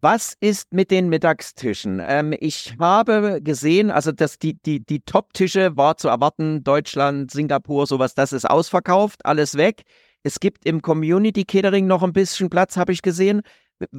Was 0.00 0.34
ist 0.40 0.72
mit 0.72 0.90
den 0.90 1.08
Mittagstischen? 1.08 2.00
Ähm, 2.06 2.34
ich 2.38 2.76
habe 2.78 3.40
gesehen, 3.42 3.90
also 3.90 4.12
dass 4.12 4.38
die, 4.38 4.54
die, 4.54 4.84
die 4.84 5.00
Top-Tische 5.00 5.76
war 5.76 5.96
zu 5.96 6.08
erwarten, 6.08 6.62
Deutschland, 6.62 7.30
Singapur, 7.30 7.86
sowas, 7.86 8.14
das 8.14 8.32
ist 8.32 8.48
ausverkauft, 8.48 9.26
alles 9.26 9.56
weg. 9.56 9.82
Es 10.22 10.40
gibt 10.40 10.66
im 10.66 10.82
Community 10.82 11.44
Catering 11.44 11.86
noch 11.86 12.02
ein 12.02 12.12
bisschen 12.12 12.50
Platz, 12.50 12.76
habe 12.76 12.92
ich 12.92 13.02
gesehen. 13.02 13.42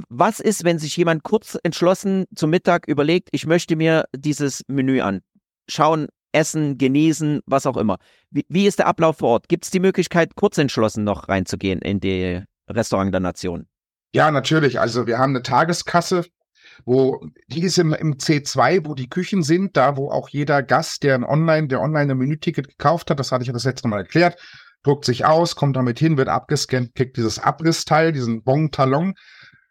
Was 0.09 0.39
ist, 0.39 0.63
wenn 0.63 0.79
sich 0.79 0.95
jemand 0.95 1.23
kurz 1.23 1.57
entschlossen 1.63 2.25
zum 2.35 2.49
Mittag 2.49 2.87
überlegt, 2.87 3.29
ich 3.31 3.45
möchte 3.45 3.75
mir 3.75 4.05
dieses 4.15 4.61
Menü 4.67 5.01
anschauen, 5.01 6.07
essen, 6.31 6.77
genießen, 6.77 7.41
was 7.45 7.65
auch 7.65 7.77
immer. 7.77 7.97
Wie, 8.29 8.45
wie 8.49 8.67
ist 8.67 8.79
der 8.79 8.87
Ablauf 8.87 9.17
vor 9.17 9.29
Ort? 9.29 9.49
Gibt 9.49 9.65
es 9.65 9.71
die 9.71 9.79
Möglichkeit, 9.79 10.35
kurz 10.35 10.57
entschlossen 10.57 11.03
noch 11.03 11.29
reinzugehen 11.29 11.81
in 11.81 11.99
die 11.99 12.43
Restaurant 12.69 13.13
der 13.13 13.21
Nation? 13.21 13.68
Ja, 14.13 14.31
natürlich. 14.31 14.79
Also 14.79 15.07
wir 15.07 15.19
haben 15.19 15.31
eine 15.35 15.43
Tageskasse, 15.43 16.25
wo 16.85 17.21
die 17.47 17.63
ist 17.63 17.77
im, 17.77 17.93
im 17.93 18.15
C2, 18.15 18.85
wo 18.85 18.95
die 18.95 19.09
Küchen 19.09 19.43
sind, 19.43 19.77
da 19.77 19.97
wo 19.97 20.09
auch 20.09 20.29
jeder 20.29 20.63
Gast, 20.63 21.03
der 21.03 21.15
ein 21.15 21.23
Online, 21.23 21.67
der 21.67 21.81
online 21.81 22.11
ein 22.11 22.17
Menüticket 22.17 22.67
gekauft 22.67 23.09
hat, 23.09 23.19
das 23.19 23.31
hatte 23.31 23.43
ich 23.43 23.47
ja 23.47 23.53
das 23.53 23.65
letzte 23.65 23.87
Mal 23.87 23.99
erklärt, 23.99 24.39
druckt 24.83 25.05
sich 25.05 25.25
aus, 25.25 25.55
kommt 25.55 25.75
damit 25.75 25.99
hin, 25.99 26.17
wird 26.17 26.29
abgescannt, 26.29 26.95
kriegt 26.95 27.17
dieses 27.17 27.37
Abrissteil, 27.37 28.11
diesen 28.11 28.43
Bon 28.43 28.71
Talon 28.71 29.15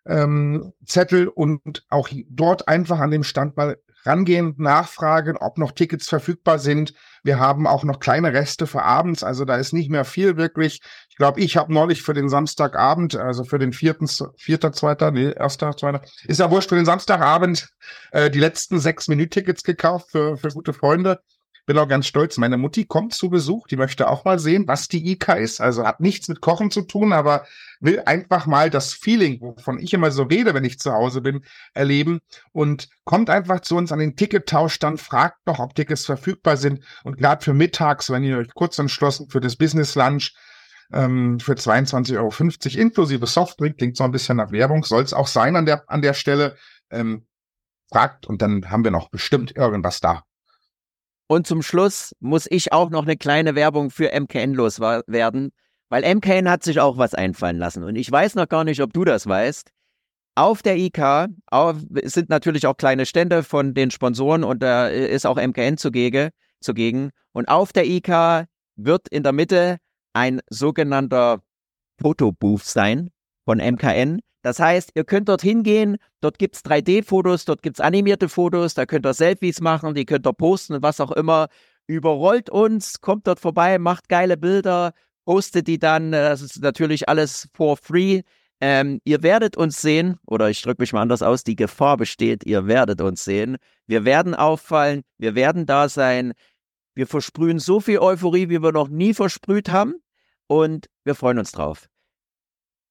ähm, 0.07 0.73
Zettel 0.85 1.29
und 1.29 1.85
auch 1.89 2.09
dort 2.29 2.69
einfach 2.69 2.99
an 2.99 3.11
dem 3.11 3.25
Stand 3.25 3.57
mal 3.57 3.79
rangehen, 4.09 4.55
nachfragen, 4.59 5.37
ob 5.37 5.59
noch 5.59 5.73
Tickets 5.73 6.09
verfügbar 6.09 6.59
sind. 6.59 6.95
Wir 7.23 7.39
haben 7.39 7.67
auch 7.67 7.85
noch 7.85 8.01
kleine 8.01 8.33
Reste 8.33 8.67
für 8.67 8.83
abends, 8.83 9.23
also 9.23 9.45
da 9.45 9.57
ist 9.57 9.73
nicht 9.73 9.91
mehr 9.91 10.05
viel 10.05 10.37
wirklich. 10.37 10.81
Ich 11.11 11.17
glaube, 11.17 11.41
ich 11.41 11.57
habe 11.57 11.73
neulich 11.73 12.03
für 12.03 12.15
den 12.15 12.29
Samstagabend, 12.29 13.17
also 13.17 13.45
für 13.45 13.59
den 13.59 13.73
vierten, 13.73 14.09
vierter, 14.37 14.73
zweiter, 14.73 15.11
nee, 15.11 15.33
erster, 15.33 15.77
zweiter, 15.77 16.03
ist 16.25 16.41
ja 16.41 16.51
wurscht, 16.51 16.71
für 16.71 16.77
den 16.77 16.87
Samstagabend 16.87 17.69
äh, 18.13 18.31
die 18.31 18.41
letzten 18.41 18.81
sechs 18.81 19.09
Minuten-Tickets 19.09 19.63
gekauft 19.63 20.11
für, 20.11 20.37
für 20.37 20.49
gute 20.49 20.73
Freunde 20.73 21.21
bin 21.69 21.77
auch 21.77 21.87
ganz 21.87 22.07
stolz. 22.07 22.39
Meine 22.39 22.57
Mutti 22.57 22.87
kommt 22.87 23.13
zu 23.13 23.29
Besuch, 23.29 23.69
die 23.69 23.77
möchte 23.77 24.09
auch 24.09 24.25
mal 24.25 24.39
sehen, 24.39 24.67
was 24.67 24.89
die 24.89 25.13
IK 25.13 25.29
ist. 25.37 25.61
Also 25.61 25.87
hat 25.87 26.01
nichts 26.01 26.27
mit 26.29 26.41
Kochen 26.41 26.71
zu 26.71 26.81
tun, 26.81 27.13
aber 27.13 27.45
will 27.79 28.03
einfach 28.07 28.47
mal 28.47 28.71
das 28.71 28.95
Feeling, 28.95 29.43
wovon 29.43 29.79
ich 29.79 29.93
immer 29.93 30.11
so 30.11 30.23
rede, 30.23 30.55
wenn 30.55 30.65
ich 30.65 30.79
zu 30.79 30.93
Hause 30.93 31.21
bin, 31.21 31.45
erleben 31.75 32.21
und 32.53 32.89
kommt 33.05 33.29
einfach 33.29 33.61
zu 33.61 33.77
uns 33.77 33.93
an 33.93 33.99
den 33.99 34.17
Tickettauschstand, 34.17 34.99
fragt 34.99 35.47
noch, 35.47 35.59
ob 35.59 35.75
Tickets 35.75 36.07
verfügbar 36.07 36.57
sind 36.57 36.83
und 37.05 37.19
gerade 37.19 37.45
für 37.45 37.53
mittags, 37.53 38.09
wenn 38.09 38.25
ihr 38.25 38.39
euch 38.39 38.55
kurz 38.55 38.79
entschlossen 38.79 39.29
für 39.29 39.41
das 39.41 39.57
Business 39.57 39.95
Lunch 39.95 40.35
ähm, 40.91 41.39
für 41.39 41.53
22,50 41.53 42.17
Euro 42.17 42.83
inklusive 42.83 43.27
Softdrink. 43.27 43.77
Klingt 43.77 43.99
so 43.99 44.05
ein 44.05 44.11
bisschen 44.11 44.39
nach 44.39 44.53
Werbung, 44.53 44.85
soll 44.85 45.03
es 45.03 45.13
auch 45.13 45.27
sein 45.27 45.55
an 45.55 45.67
der, 45.67 45.85
an 45.87 46.01
der 46.01 46.15
Stelle. 46.15 46.57
Ähm, 46.91 47.27
fragt 47.91 48.27
und 48.27 48.41
dann 48.43 48.71
haben 48.71 48.85
wir 48.85 48.91
noch 48.91 49.11
bestimmt 49.11 49.55
irgendwas 49.55 50.01
da. 50.01 50.25
Und 51.29 51.47
zum 51.47 51.63
Schluss 51.63 52.15
muss 52.21 52.47
ich 52.51 52.73
auch 52.73 52.89
noch 52.89 53.03
eine 53.03 53.17
kleine 53.17 53.55
Werbung 53.55 53.91
für 53.91 54.11
MKN 54.19 54.55
loswerden, 54.55 55.51
weil 55.91 56.15
MKN 56.15 56.49
hat 56.49 56.63
sich 56.63 56.81
auch 56.81 56.97
was 56.97 57.15
einfallen 57.15 57.59
lassen. 57.59 57.85
Und 57.85 57.97
ich 57.97 58.11
weiß 58.11 58.35
noch 58.35 58.49
gar 58.49 58.65
nicht, 58.65 58.81
ob 58.81 58.95
du 58.95 59.05
das 59.05 59.27
weißt. 59.27 59.71
Auf 60.37 60.63
der 60.63 60.79
IK 60.79 61.29
auf, 61.47 61.77
sind 62.05 62.31
natürlich 62.31 62.67
auch 62.67 62.77
kleine 62.77 63.05
Stände 63.05 63.43
von 63.43 63.75
den 63.75 63.91
Sponsoren 63.91 64.43
und 64.43 64.63
da 64.63 64.89
ist 64.89 65.27
auch 65.27 65.37
MKN 65.37 65.77
zugegen. 65.77 66.31
zugegen. 66.61 67.11
Und 67.33 67.49
auf 67.49 67.73
der 67.73 67.87
IK 67.87 68.47
wird 68.77 69.09
in 69.11 69.23
der 69.23 69.33
Mitte 69.33 69.77
ein 70.15 70.41
sogenannter 70.49 71.43
Fotobooth 72.01 72.65
sein 72.65 73.11
von 73.45 73.59
MKN. 73.59 74.21
Das 74.49 74.61
heißt, 74.61 74.93
ihr 74.95 75.05
könnt 75.05 75.29
dort 75.29 75.43
hingehen, 75.43 75.99
dort 76.23 76.39
gibt 76.39 76.57
es 76.57 76.65
3D-Fotos, 76.65 77.45
dort 77.45 77.61
gibt 77.61 77.77
es 77.77 77.85
animierte 77.85 78.31
Fotos, 78.31 78.73
da 78.73 78.87
könnt 78.87 79.05
ihr 79.05 79.13
Selfies 79.13 79.61
machen, 79.61 79.93
die 79.93 80.07
könnt 80.07 80.27
ihr 80.27 80.33
posten 80.33 80.73
und 80.73 80.83
was 80.83 81.01
auch 81.01 81.13
immer. 81.13 81.49
Überrollt 81.87 82.49
uns, 82.49 83.03
kommt 83.03 83.27
dort 83.27 83.41
vorbei, 83.41 83.79
macht 83.79 84.09
geile 84.09 84.39
Bilder, 84.39 84.95
postet 85.27 85.67
die 85.67 85.79
dann. 85.79 86.13
Das 86.13 86.41
ist 86.41 86.63
natürlich 86.63 87.11
alles 87.11 87.51
for 87.53 87.77
free. 87.77 88.23
Ähm, 88.63 89.03
ihr 89.05 89.23
werdet 89.23 89.59
uns 89.59 89.83
sehen, 89.83 90.17
oder 90.27 90.49
ich 90.49 90.63
drücke 90.63 90.83
mich 90.83 90.95
mal 90.95 91.03
anders 91.03 91.21
aus, 91.21 91.45
die 91.45 91.55
Gefahr 91.55 91.99
besteht, 91.99 92.47
ihr 92.47 92.67
werdet 92.67 93.03
uns 93.03 93.25
sehen. 93.25 93.59
Wir 93.87 94.07
werden 94.07 94.35
auffallen, 94.35 95.03
wir 95.19 95.35
werden 95.35 95.67
da 95.67 95.91
sein. 95.91 96.33
Wir 96.95 97.07
versprühen 97.07 97.59
so 97.59 97.81
viel 97.81 97.99
Euphorie, 97.99 98.49
wie 98.49 98.63
wir 98.63 98.73
noch 98.73 98.89
nie 98.89 99.13
versprüht 99.13 99.69
haben. 99.69 99.97
Und 100.47 100.87
wir 101.05 101.15
freuen 101.15 101.39
uns 101.39 101.53
drauf. 101.53 101.87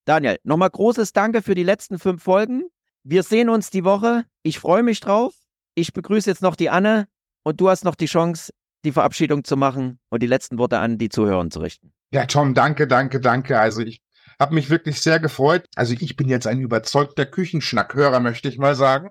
Daniel, 0.07 0.39
nochmal 0.43 0.69
großes 0.69 1.11
Danke 1.11 1.41
für 1.41 1.53
die 1.53 1.63
letzten 1.63 1.99
fünf 1.99 2.23
Folgen. 2.23 2.69
Wir 3.03 3.23
sehen 3.23 3.49
uns 3.49 3.71
die 3.71 3.83
Woche. 3.83 4.23
Ich 4.41 4.57
freue 4.57 4.81
mich 4.81 5.01
drauf. 5.01 5.33
Ich 5.75 5.91
begrüße 5.91 6.29
jetzt 6.29 6.41
noch 6.41 6.55
die 6.55 6.69
Anne 6.69 7.09
und 7.43 7.59
du 7.59 7.67
hast 7.67 7.83
noch 7.83 7.95
die 7.95 8.05
Chance, 8.05 8.53
die 8.85 8.93
Verabschiedung 8.93 9.43
zu 9.43 9.57
machen 9.57 9.99
und 10.07 10.23
die 10.23 10.27
letzten 10.27 10.59
Worte 10.59 10.79
an 10.79 10.97
die 10.97 11.09
Zuhörer 11.09 11.49
zu 11.49 11.59
richten. 11.59 11.91
Ja, 12.11 12.25
Tom, 12.25 12.53
danke, 12.53 12.87
danke, 12.87 13.19
danke. 13.19 13.59
Also 13.59 13.81
ich 13.81 14.01
habe 14.39 14.55
mich 14.55 14.69
wirklich 14.69 15.01
sehr 15.01 15.19
gefreut. 15.19 15.65
Also 15.75 15.93
ich 15.99 16.15
bin 16.15 16.29
jetzt 16.29 16.47
ein 16.47 16.61
überzeugter 16.61 17.25
Küchenschnackhörer, 17.25 18.21
möchte 18.21 18.47
ich 18.47 18.57
mal 18.57 18.75
sagen. 18.75 19.09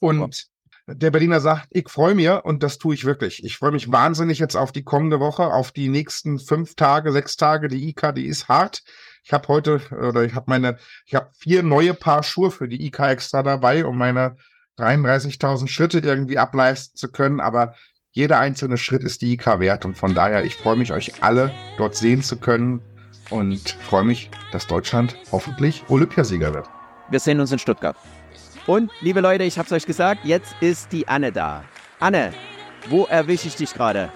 Und 0.00 0.48
der 0.88 1.12
Berliner 1.12 1.38
sagt, 1.38 1.68
ich 1.70 1.88
freue 1.88 2.16
mich 2.16 2.28
und 2.28 2.64
das 2.64 2.78
tue 2.78 2.96
ich 2.96 3.04
wirklich. 3.04 3.44
Ich 3.44 3.58
freue 3.58 3.70
mich 3.70 3.92
wahnsinnig 3.92 4.40
jetzt 4.40 4.56
auf 4.56 4.72
die 4.72 4.82
kommende 4.82 5.20
Woche, 5.20 5.44
auf 5.44 5.70
die 5.70 5.88
nächsten 5.88 6.40
fünf 6.40 6.74
Tage, 6.74 7.12
sechs 7.12 7.36
Tage. 7.36 7.68
Die 7.68 7.88
IK, 7.88 8.16
die 8.16 8.26
ist 8.26 8.48
hart. 8.48 8.82
Ich 9.24 9.32
habe 9.32 9.48
heute 9.48 9.80
oder 9.90 10.22
ich 10.22 10.34
habe 10.34 10.44
meine, 10.48 10.76
ich 11.06 11.14
habe 11.14 11.30
vier 11.32 11.62
neue 11.62 11.94
Paar 11.94 12.22
Schuhe 12.22 12.50
für 12.50 12.68
die 12.68 12.86
IK 12.86 13.00
extra 13.00 13.42
dabei, 13.42 13.86
um 13.86 13.96
meine 13.96 14.36
33.000 14.78 15.66
Schritte 15.66 16.00
irgendwie 16.00 16.36
ableisten 16.36 16.94
zu 16.94 17.10
können. 17.10 17.40
Aber 17.40 17.74
jeder 18.10 18.38
einzelne 18.38 18.76
Schritt 18.76 19.02
ist 19.02 19.22
die 19.22 19.32
IK 19.32 19.60
wert 19.60 19.86
und 19.86 19.96
von 19.96 20.14
daher, 20.14 20.44
ich 20.44 20.56
freue 20.56 20.76
mich, 20.76 20.92
euch 20.92 21.22
alle 21.22 21.50
dort 21.78 21.96
sehen 21.96 22.22
zu 22.22 22.36
können 22.36 22.82
und 23.30 23.70
freue 23.70 24.04
mich, 24.04 24.30
dass 24.52 24.66
Deutschland 24.66 25.16
hoffentlich 25.32 25.84
Olympiasieger 25.88 26.52
wird. 26.52 26.68
Wir 27.08 27.18
sehen 27.18 27.40
uns 27.40 27.50
in 27.50 27.58
Stuttgart. 27.58 27.96
Und 28.66 28.90
liebe 29.00 29.20
Leute, 29.20 29.44
ich 29.44 29.58
habe 29.58 29.66
es 29.66 29.72
euch 29.72 29.86
gesagt, 29.86 30.24
jetzt 30.24 30.54
ist 30.60 30.92
die 30.92 31.08
Anne 31.08 31.32
da. 31.32 31.64
Anne, 31.98 32.34
wo 32.90 33.04
erwische 33.06 33.48
ich 33.48 33.56
dich 33.56 33.72
gerade? 33.72 34.10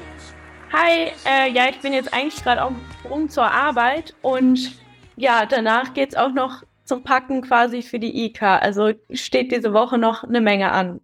Hi, 0.70 1.12
äh, 1.24 1.50
ja, 1.50 1.70
ich 1.70 1.80
bin 1.80 1.94
jetzt 1.94 2.12
eigentlich 2.12 2.42
gerade 2.44 2.62
auf 2.62 2.72
dem 2.72 2.80
Sprung 3.00 3.28
zur 3.30 3.50
Arbeit 3.50 4.14
und 4.20 4.78
ja, 5.18 5.46
danach 5.46 5.94
geht 5.94 6.10
es 6.10 6.16
auch 6.16 6.32
noch 6.32 6.62
zum 6.84 7.02
Packen 7.02 7.42
quasi 7.42 7.82
für 7.82 7.98
die 7.98 8.24
IK. 8.24 8.42
Also 8.42 8.92
steht 9.10 9.52
diese 9.52 9.72
Woche 9.72 9.98
noch 9.98 10.24
eine 10.24 10.40
Menge 10.40 10.72
an. 10.72 11.00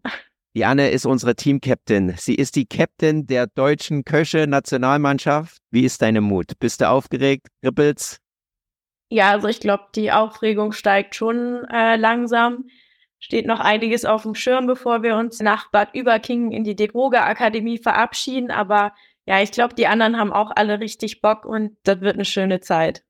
Die 0.57 0.65
Anne 0.65 0.91
ist 0.91 1.05
unsere 1.05 1.35
Team-Captain. 1.35 2.15
Sie 2.17 2.37
ist 2.37 2.55
die 2.55 2.67
Captain 2.67 3.27
der 3.27 3.49
deutschen 3.49 4.05
Köche-Nationalmannschaft. 4.05 5.59
Wie 5.73 5.85
ist 5.85 6.01
deine 6.01 6.21
Mut? 6.21 6.53
Bist 6.61 6.81
du 6.81 6.89
aufgeregt? 6.89 7.49
Kribbelt's? 7.61 8.21
Ja, 9.11 9.33
also 9.33 9.49
ich 9.49 9.61
glaube, 9.61 9.85
die 9.97 10.13
Aufregung 10.13 10.73
steigt 10.73 11.17
schon 11.17 11.65
äh, 11.65 11.97
langsam. 11.97 12.67
Steht 13.19 13.47
noch 13.47 13.59
einiges 13.59 14.05
auf 14.05 14.23
dem 14.23 14.35
Schirm, 14.35 14.67
bevor 14.67 15.03
wir 15.03 15.17
uns 15.17 15.41
nach 15.41 15.71
Bad 15.71 15.95
Überkingen 15.95 16.53
in 16.53 16.63
die 16.63 16.77
Deroga 16.77 17.27
Akademie 17.27 17.79
verabschieden. 17.79 18.51
Aber 18.51 18.93
ja, 19.27 19.43
ich 19.43 19.51
glaube, 19.51 19.75
die 19.75 19.87
anderen 19.89 20.19
haben 20.19 20.33
auch 20.33 20.53
alle 20.55 20.79
richtig 20.79 21.21
Bock 21.21 21.45
und 21.45 21.77
das 21.83 22.01
wird 22.01 22.15
eine 22.15 22.25
schöne 22.25 22.61
Zeit. 22.61 23.03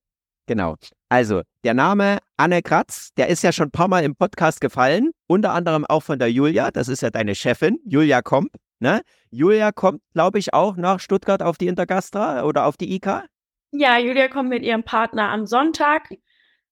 Genau. 0.46 0.76
Also, 1.08 1.42
der 1.64 1.74
Name 1.74 2.18
Anne 2.36 2.62
Kratz, 2.62 3.14
der 3.16 3.28
ist 3.28 3.42
ja 3.42 3.52
schon 3.52 3.68
ein 3.68 3.70
paar 3.70 3.88
Mal 3.88 4.04
im 4.04 4.14
Podcast 4.16 4.60
gefallen, 4.60 5.12
unter 5.26 5.52
anderem 5.52 5.84
auch 5.86 6.02
von 6.02 6.18
der 6.18 6.30
Julia, 6.30 6.70
das 6.70 6.88
ist 6.88 7.02
ja 7.02 7.10
deine 7.10 7.34
Chefin, 7.34 7.78
Julia 7.84 8.20
Komp. 8.20 8.50
Ne? 8.80 9.02
Julia 9.30 9.72
kommt, 9.72 10.02
glaube 10.12 10.38
ich, 10.38 10.52
auch 10.52 10.76
nach 10.76 11.00
Stuttgart 11.00 11.42
auf 11.42 11.56
die 11.56 11.68
Intergastra 11.68 12.44
oder 12.44 12.66
auf 12.66 12.76
die 12.76 12.94
IK. 12.94 13.24
Ja, 13.72 13.98
Julia 13.98 14.28
kommt 14.28 14.50
mit 14.50 14.62
ihrem 14.62 14.82
Partner 14.82 15.30
am 15.30 15.46
Sonntag. 15.46 16.10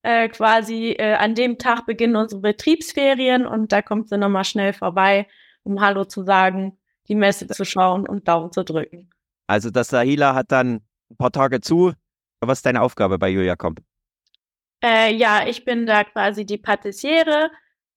Äh, 0.02 0.29
quasi 0.29 0.97
äh, 0.99 1.14
an 1.14 1.35
dem 1.35 1.59
Tag 1.59 1.87
beginnen 1.87 2.17
unsere 2.17 2.41
Betriebsferien 2.41 3.47
und 3.47 3.71
da 3.71 3.83
kommt 3.83 4.09
sie 4.09 4.19
nochmal 4.19 4.45
schnell 4.45 4.73
vorbei, 4.73 5.29
um 5.62 5.81
Hallo 5.81 6.05
zu 6.05 6.25
sagen, 6.25 6.76
die 7.09 7.14
Messe 7.14 7.47
zu 7.47 7.64
schauen 7.64 8.09
und 8.09 8.26
Daumen 8.26 8.50
zu 8.50 8.64
drücken. 8.64 9.11
Also 9.47 9.71
das 9.71 9.88
Sahila 9.88 10.35
hat 10.35 10.50
dann 10.50 10.81
ein 11.11 11.17
paar 11.17 11.31
Tage 11.31 11.61
zu, 11.61 11.93
was 12.49 12.59
ist 12.59 12.67
deine 12.67 12.83
Aufgabe 12.83 13.19
bei 13.19 13.29
Julia 13.29 13.57
Komp? 13.57 13.81
Äh, 14.83 15.15
ja, 15.15 15.47
ich 15.47 15.65
bin 15.65 15.87
da 15.87 16.05
quasi 16.05 16.45
die 16.45 16.59
Patissiere. 16.59 17.51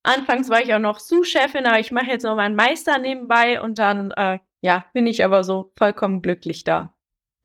Anfangs 0.04 0.50
war 0.50 0.62
ich 0.62 0.74
auch 0.74 0.80
noch 0.80 1.00
Sous-Chefin, 1.00 1.66
aber 1.66 1.80
ich 1.80 1.92
mache 1.92 2.08
jetzt 2.08 2.24
noch 2.24 2.36
meinen 2.36 2.56
Meister 2.56 3.00
nebenbei 3.00 3.60
und 3.60 3.80
dann, 3.80 4.12
äh, 4.12 4.40
ja, 4.62 4.86
bin 4.94 5.08
ich 5.08 5.26
aber 5.26 5.44
so 5.44 5.72
vollkommen 5.76 6.22
glücklich 6.22 6.64
da. 6.64 6.94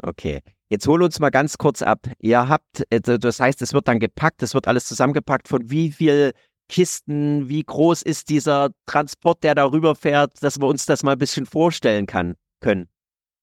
Okay. 0.02 0.40
Jetzt 0.68 0.86
hol 0.86 1.02
uns 1.02 1.18
mal 1.18 1.30
ganz 1.30 1.58
kurz 1.58 1.82
ab. 1.82 2.06
Ihr 2.20 2.48
habt, 2.48 2.84
äh, 2.90 3.00
das 3.00 3.40
heißt, 3.40 3.60
es 3.62 3.72
wird 3.72 3.88
dann 3.88 3.98
gepackt, 3.98 4.42
es 4.42 4.54
wird 4.54 4.68
alles 4.68 4.86
zusammengepackt. 4.86 5.48
Von 5.48 5.70
wie 5.70 5.90
viel 5.90 6.32
Kisten, 6.68 7.48
wie 7.48 7.64
groß 7.64 8.02
ist 8.02 8.28
dieser 8.28 8.70
Transport, 8.86 9.42
der 9.42 9.56
darüber 9.56 9.96
fährt, 9.96 10.42
dass 10.42 10.60
wir 10.60 10.68
uns 10.68 10.86
das 10.86 11.02
mal 11.02 11.12
ein 11.12 11.18
bisschen 11.18 11.46
vorstellen 11.46 12.06
kann, 12.06 12.36
können? 12.60 12.88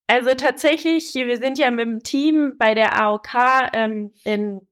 Also 0.07 0.33
tatsächlich, 0.35 1.13
wir 1.13 1.37
sind 1.37 1.57
ja 1.57 1.69
mit 1.69 1.85
dem 1.85 2.01
Team 2.01 2.55
bei 2.57 2.73
der 2.73 2.99
AOK 2.99 3.29
ähm, 3.73 4.13
in 4.23 4.65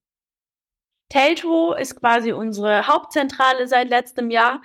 Teltow, 1.10 1.76
ist 1.78 2.00
quasi 2.00 2.32
unsere 2.32 2.88
Hauptzentrale 2.88 3.68
seit 3.68 3.90
letztem 3.90 4.32
Jahr. 4.32 4.62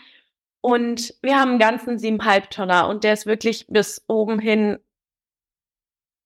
Und 0.60 1.14
wir 1.22 1.38
haben 1.38 1.50
einen 1.50 1.58
ganzen 1.58 1.98
siebeneinhalb 1.98 2.50
Tonner 2.50 2.88
und 2.88 3.02
der 3.02 3.14
ist 3.14 3.26
wirklich 3.26 3.66
bis 3.68 4.04
oben 4.08 4.38
hin 4.38 4.78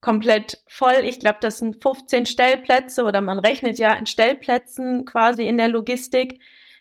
komplett 0.00 0.62
voll. 0.68 1.00
Ich 1.04 1.20
glaube, 1.20 1.38
das 1.40 1.58
sind 1.58 1.82
15 1.82 2.26
Stellplätze 2.26 3.04
oder 3.04 3.22
man 3.22 3.38
rechnet 3.38 3.78
ja 3.78 3.94
in 3.94 4.06
Stellplätzen 4.06 5.06
quasi 5.06 5.46
in 5.46 5.56
der 5.56 5.68
Logistik. 5.68 6.40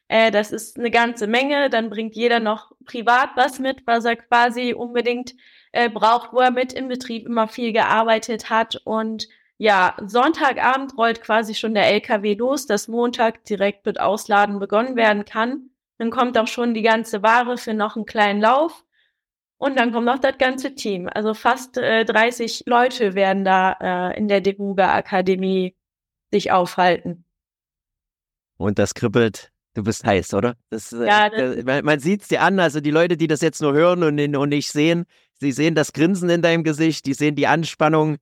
Äh, 0.09 0.31
das 0.31 0.51
ist 0.51 0.77
eine 0.77 0.91
ganze 0.91 1.27
Menge. 1.27 1.69
Dann 1.69 1.89
bringt 1.89 2.15
jeder 2.15 2.41
noch 2.41 2.73
privat 2.85 3.29
was 3.35 3.59
mit, 3.59 3.87
was 3.87 4.03
er 4.03 4.17
quasi 4.17 4.73
unbedingt 4.73 5.35
äh, 5.73 5.89
braucht, 5.89 6.31
wo 6.31 6.39
er 6.39 6.51
mit 6.51 6.71
im 6.71 6.87
Betrieb 6.87 7.25
immer 7.25 7.47
viel 7.47 7.73
gearbeitet 7.73 8.49
hat. 8.49 8.77
Und 8.85 9.27
ja, 9.57 9.97
Sonntagabend 10.05 10.97
rollt 10.97 11.21
quasi 11.21 11.55
schon 11.55 11.73
der 11.73 11.87
LKW 11.91 12.35
los, 12.35 12.65
dass 12.65 12.87
Montag 12.87 13.43
direkt 13.45 13.85
mit 13.85 13.99
Ausladen 13.99 14.59
begonnen 14.59 14.95
werden 14.95 15.25
kann. 15.25 15.71
Dann 15.97 16.11
kommt 16.11 16.37
auch 16.37 16.47
schon 16.47 16.73
die 16.73 16.81
ganze 16.81 17.21
Ware 17.23 17.57
für 17.57 17.73
noch 17.73 17.95
einen 17.95 18.05
kleinen 18.05 18.39
Lauf. 18.39 18.85
Und 19.57 19.77
dann 19.77 19.91
kommt 19.93 20.05
noch 20.05 20.19
das 20.19 20.37
ganze 20.37 20.75
Team. 20.75 21.09
Also 21.11 21.33
fast 21.33 21.77
äh, 21.77 22.05
30 22.05 22.63
Leute 22.65 23.15
werden 23.15 23.45
da 23.45 23.77
äh, 23.81 24.17
in 24.17 24.27
der 24.27 24.41
Debuga 24.41 24.93
Akademie 24.93 25.75
sich 26.31 26.51
aufhalten. 26.51 27.25
Und 28.57 28.77
das 28.79 28.93
kribbelt. 28.93 29.51
Du 29.75 29.83
bist 29.83 30.03
heiß, 30.03 30.35
oder? 30.35 30.55
Das, 30.69 30.91
äh, 30.91 31.07
ja, 31.07 31.29
das 31.29 31.63
man, 31.63 31.83
man 31.83 31.99
sieht 31.99 32.21
es 32.21 32.27
dir 32.27 32.41
an, 32.41 32.59
also 32.59 32.79
die 32.79 32.91
Leute, 32.91 33.17
die 33.17 33.27
das 33.27 33.41
jetzt 33.41 33.61
nur 33.61 33.73
hören 33.73 34.03
und, 34.03 34.35
und 34.35 34.49
nicht 34.49 34.69
sehen, 34.69 35.05
Sie 35.39 35.51
sehen 35.51 35.75
das 35.75 35.93
Grinsen 35.93 36.29
in 36.29 36.41
deinem 36.41 36.63
Gesicht, 36.63 37.05
die 37.05 37.13
sehen 37.13 37.35
die 37.35 37.47
Anspannung. 37.47 38.17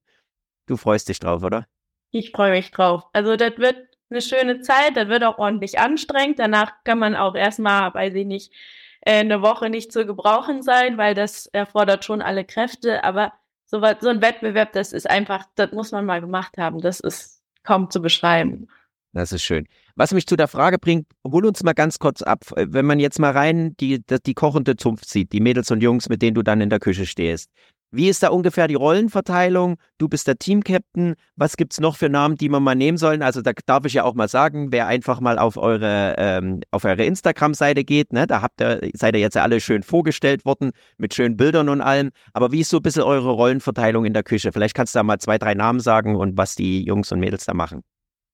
Du 0.65 0.77
freust 0.77 1.09
dich 1.09 1.19
drauf, 1.19 1.43
oder? 1.43 1.67
Ich 2.11 2.31
freue 2.31 2.51
mich 2.51 2.71
drauf. 2.71 3.03
Also 3.13 3.35
das 3.35 3.57
wird 3.57 3.77
eine 4.09 4.21
schöne 4.21 4.61
Zeit, 4.61 4.97
das 4.97 5.07
wird 5.07 5.23
auch 5.23 5.37
ordentlich 5.37 5.79
anstrengend. 5.79 6.39
Danach 6.39 6.71
kann 6.83 6.99
man 6.99 7.15
auch 7.15 7.35
erstmal, 7.35 7.93
weiß 7.93 8.13
ich 8.15 8.25
nicht, 8.25 8.53
äh, 9.01 9.19
eine 9.19 9.41
Woche 9.41 9.69
nicht 9.69 9.91
zu 9.91 10.05
gebrauchen 10.05 10.61
sein, 10.61 10.97
weil 10.97 11.15
das 11.15 11.45
erfordert 11.47 12.05
schon 12.05 12.21
alle 12.21 12.45
Kräfte. 12.45 13.03
Aber 13.03 13.33
so, 13.65 13.81
so 13.99 14.09
ein 14.09 14.21
Wettbewerb, 14.21 14.73
das 14.73 14.91
ist 14.91 15.09
einfach, 15.09 15.45
das 15.55 15.71
muss 15.71 15.91
man 15.91 16.05
mal 16.05 16.21
gemacht 16.21 16.57
haben. 16.57 16.81
Das 16.81 16.99
ist 16.99 17.41
kaum 17.63 17.89
zu 17.89 18.01
beschreiben. 18.01 18.67
Das 19.13 19.33
ist 19.33 19.43
schön. 19.43 19.67
Was 19.95 20.13
mich 20.13 20.25
zu 20.25 20.37
der 20.37 20.47
Frage 20.47 20.79
bringt, 20.79 21.05
hol 21.25 21.45
uns 21.45 21.63
mal 21.63 21.73
ganz 21.73 21.99
kurz 21.99 22.21
ab, 22.21 22.45
wenn 22.55 22.85
man 22.85 22.99
jetzt 22.99 23.19
mal 23.19 23.31
rein 23.31 23.75
die, 23.77 24.01
die 24.25 24.33
kochende 24.33 24.77
Zunft 24.77 25.09
sieht, 25.09 25.33
die 25.33 25.41
Mädels 25.41 25.69
und 25.69 25.83
Jungs, 25.83 26.07
mit 26.07 26.21
denen 26.21 26.35
du 26.35 26.43
dann 26.43 26.61
in 26.61 26.69
der 26.69 26.79
Küche 26.79 27.05
stehst. 27.05 27.49
Wie 27.93 28.07
ist 28.07 28.23
da 28.23 28.29
ungefähr 28.29 28.69
die 28.69 28.75
Rollenverteilung? 28.75 29.75
Du 29.97 30.07
bist 30.07 30.25
der 30.25 30.37
Team-Captain. 30.37 31.15
Was 31.35 31.57
gibt's 31.57 31.81
noch 31.81 31.97
für 31.97 32.07
Namen, 32.07 32.37
die 32.37 32.47
wir 32.47 32.61
mal 32.61 32.73
nehmen 32.73 32.97
sollen? 32.97 33.21
Also 33.21 33.41
da 33.41 33.51
darf 33.65 33.85
ich 33.85 33.91
ja 33.91 34.05
auch 34.05 34.13
mal 34.13 34.29
sagen, 34.29 34.71
wer 34.71 34.87
einfach 34.87 35.19
mal 35.19 35.37
auf 35.37 35.57
eure, 35.57 36.15
ähm, 36.17 36.61
eure 36.71 37.03
Instagram-Seite 37.03 37.83
geht, 37.83 38.13
ne? 38.13 38.27
da 38.27 38.41
habt 38.41 38.61
ihr, 38.61 38.79
seid 38.93 39.15
ihr 39.15 39.19
jetzt 39.19 39.35
ja 39.35 39.43
alle 39.43 39.59
schön 39.59 39.83
vorgestellt 39.83 40.45
worden, 40.45 40.71
mit 40.97 41.13
schönen 41.13 41.35
Bildern 41.35 41.67
und 41.67 41.81
allem. 41.81 42.11
Aber 42.31 42.53
wie 42.53 42.61
ist 42.61 42.69
so 42.69 42.77
ein 42.77 42.83
bisschen 42.83 43.03
eure 43.03 43.31
Rollenverteilung 43.31 44.05
in 44.05 44.13
der 44.13 44.23
Küche? 44.23 44.53
Vielleicht 44.53 44.73
kannst 44.73 44.95
du 44.95 44.99
da 44.99 45.03
mal 45.03 45.19
zwei, 45.19 45.37
drei 45.37 45.53
Namen 45.53 45.81
sagen 45.81 46.15
und 46.15 46.37
was 46.37 46.55
die 46.55 46.85
Jungs 46.85 47.11
und 47.11 47.19
Mädels 47.19 47.43
da 47.43 47.53
machen. 47.53 47.83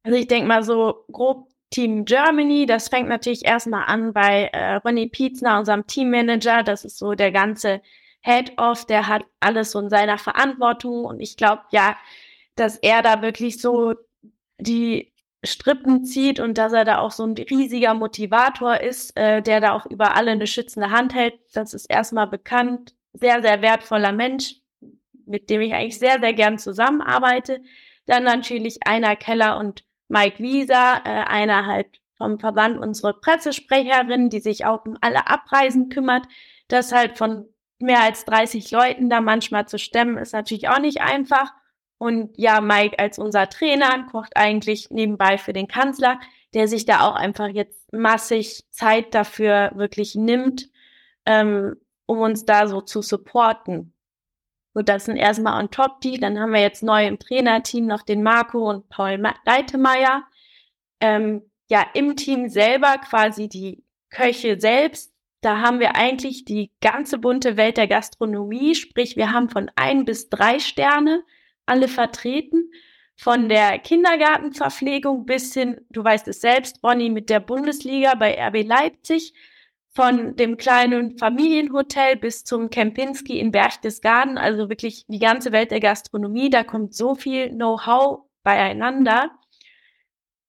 Also 0.08 0.20
ich 0.20 0.28
denke 0.28 0.48
mal 0.48 0.64
so 0.64 1.04
grob 1.12 1.50
Team 1.70 2.06
Germany, 2.06 2.66
das 2.66 2.88
fängt 2.88 3.10
natürlich 3.10 3.44
erstmal 3.44 3.84
an 3.88 4.14
bei 4.14 4.46
äh, 4.54 4.76
Ronny 4.76 5.08
Pietzner, 5.10 5.60
unserem 5.60 5.86
Teammanager. 5.86 6.64
Das 6.64 6.86
ist 6.86 6.98
so 6.98 7.14
der 7.14 7.34
ganze 7.34 7.82
Head-Off, 8.22 8.86
der 8.86 9.10
hat 9.10 9.26
alles 9.42 9.72
so 9.72 9.80
in 9.80 9.90
seiner 9.90 10.18
Verantwortung 10.18 11.04
und 11.04 11.20
ich 11.20 11.36
glaube 11.36 11.64
ja, 11.72 11.98
dass 12.56 12.78
er 12.78 13.02
da 13.02 13.22
wirklich 13.22 13.60
so 13.60 13.96
die 14.60 15.12
Strippen 15.44 16.06
zieht 16.06 16.40
und 16.40 16.58
dass 16.58 16.72
er 16.72 16.86
da 16.86 17.00
auch 17.00 17.12
so 17.12 17.26
ein 17.26 17.34
riesiger 17.34 17.94
Motivator 17.94 18.80
ist, 18.80 19.18
äh, 19.18 19.42
der 19.42 19.60
da 19.60 19.74
auch 19.74 19.88
über 19.88 20.16
alle 20.16 20.32
eine 20.32 20.48
schützende 20.48 20.92
Hand 20.92 21.14
hält. 21.14 21.34
Das 21.52 21.74
ist 21.74 21.88
erstmal 21.88 22.28
bekannt. 22.28 22.96
Sehr, 23.12 23.42
sehr 23.42 23.62
wertvoller 23.62 24.14
Mensch, 24.14 24.56
mit 25.26 25.50
dem 25.50 25.60
ich 25.60 25.74
eigentlich 25.74 26.00
sehr, 26.00 26.22
sehr 26.22 26.34
gern 26.34 26.58
zusammenarbeite. 26.58 27.62
Dann 28.06 28.24
natürlich 28.24 28.88
Einer 28.88 29.18
Keller 29.18 29.58
und 29.58 29.84
Mike 30.08 30.40
Wieser, 30.40 31.02
äh, 31.06 31.24
einer 31.26 31.66
halt 31.66 32.02
vom 32.18 32.40
Verband 32.40 32.80
unsere 32.80 33.14
Pressesprecherin, 33.14 34.30
die 34.30 34.40
sich 34.40 34.66
auch 34.66 34.86
um 34.86 34.98
alle 35.02 35.28
Abreisen 35.28 35.90
kümmert. 35.90 36.26
Das 36.68 36.92
halt 36.92 37.18
von 37.18 37.46
mehr 37.80 38.02
als 38.02 38.26
30 38.26 38.72
Leuten 38.72 39.10
da 39.10 39.22
manchmal 39.22 39.68
zu 39.68 39.78
stemmen, 39.78 40.18
ist 40.18 40.34
natürlich 40.34 40.70
auch 40.70 40.80
nicht 40.80 41.02
einfach. 41.02 41.54
Und 42.00 42.38
ja, 42.38 42.62
Mike 42.62 43.00
als 43.00 43.20
unser 43.20 43.50
Trainer 43.50 44.08
kocht 44.12 44.36
eigentlich 44.36 44.90
nebenbei 44.90 45.38
für 45.38 45.54
den 45.54 45.68
Kanzler, 45.68 46.20
der 46.54 46.68
sich 46.68 46.86
da 46.86 47.02
auch 47.02 47.16
einfach 47.16 47.48
jetzt 47.48 47.92
massig 47.92 48.66
Zeit 48.72 49.14
dafür 49.14 49.72
wirklich 49.76 50.16
nimmt, 50.16 50.70
ähm, 51.26 51.76
um 52.06 52.20
uns 52.20 52.46
da 52.46 52.68
so 52.68 52.82
zu 52.82 53.02
supporten. 53.02 53.94
So, 54.78 54.84
das 54.84 55.06
sind 55.06 55.18
erstmal 55.18 55.60
on 55.60 55.72
top 55.72 56.02
die. 56.02 56.20
Dann 56.20 56.40
haben 56.40 56.54
wir 56.54 56.62
jetzt 56.62 56.84
neu 56.84 57.08
im 57.08 57.18
Trainerteam 57.18 57.88
noch 57.88 58.04
den 58.04 58.22
Marco 58.22 58.70
und 58.70 58.88
Paul 58.90 59.20
Leitemeyer. 59.46 60.24
Ähm, 61.00 61.42
ja, 61.70 61.86
im 61.96 62.16
Team 62.16 62.48
selber 62.48 63.00
quasi 63.00 63.50
die 63.50 63.84
Köche 64.10 64.60
selbst 64.60 65.12
da 65.42 65.62
haben 65.62 65.80
wir 65.80 65.96
eigentlich 65.96 66.46
die 66.46 66.72
ganze 66.82 67.20
bunte 67.20 67.58
Welt 67.58 67.78
der 67.78 67.88
Gastronomie, 67.88 68.76
sprich 68.76 69.16
wir 69.16 69.32
haben 69.32 69.50
von 69.50 69.70
ein 69.76 70.06
bis 70.06 70.30
drei 70.30 70.60
Sterne 70.60 71.24
alle 71.66 71.88
vertreten, 71.88 72.72
von 73.16 73.50
der 73.50 73.80
Kindergartenverpflegung 73.80 75.26
bis 75.26 75.54
hin, 75.54 75.82
du 75.90 76.04
weißt 76.04 76.28
es 76.28 76.42
selbst, 76.42 76.82
Bonnie 76.82 77.10
mit 77.10 77.30
der 77.30 77.40
Bundesliga 77.40 78.16
bei 78.16 78.38
RB 78.40 78.66
Leipzig, 78.66 79.34
von 79.98 80.36
dem 80.36 80.58
kleinen 80.58 81.18
Familienhotel 81.18 82.18
bis 82.18 82.44
zum 82.44 82.70
Kempinski 82.70 83.40
in 83.40 83.52
Berchtesgaden, 83.52 84.38
also 84.38 84.70
wirklich 84.70 85.06
die 85.08 85.18
ganze 85.18 85.52
Welt 85.52 85.72
der 85.72 85.80
Gastronomie, 85.80 86.52
da 86.52 86.64
kommt 86.64 86.94
so 86.94 87.16
viel 87.16 87.50
Know-how 87.50 88.20
beieinander. 88.44 89.32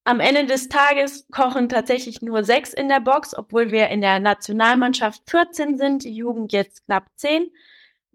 Am 0.05 0.21
Ende 0.21 0.45
des 0.45 0.69
Tages 0.69 1.26
kochen 1.31 1.71
tatsächlich 1.71 2.21
nur 2.21 2.45
sechs 2.45 2.75
in 2.75 2.90
der 2.90 3.00
Box, 3.00 3.35
obwohl 3.35 3.71
wir 3.71 3.88
in 3.88 4.02
der 4.02 4.21
Nationalmannschaft 4.21 5.23
14 5.31 5.78
sind, 5.78 6.05
die 6.05 6.14
Jugend 6.14 6.52
jetzt 6.52 6.85
knapp 6.85 7.07
10. 7.17 7.50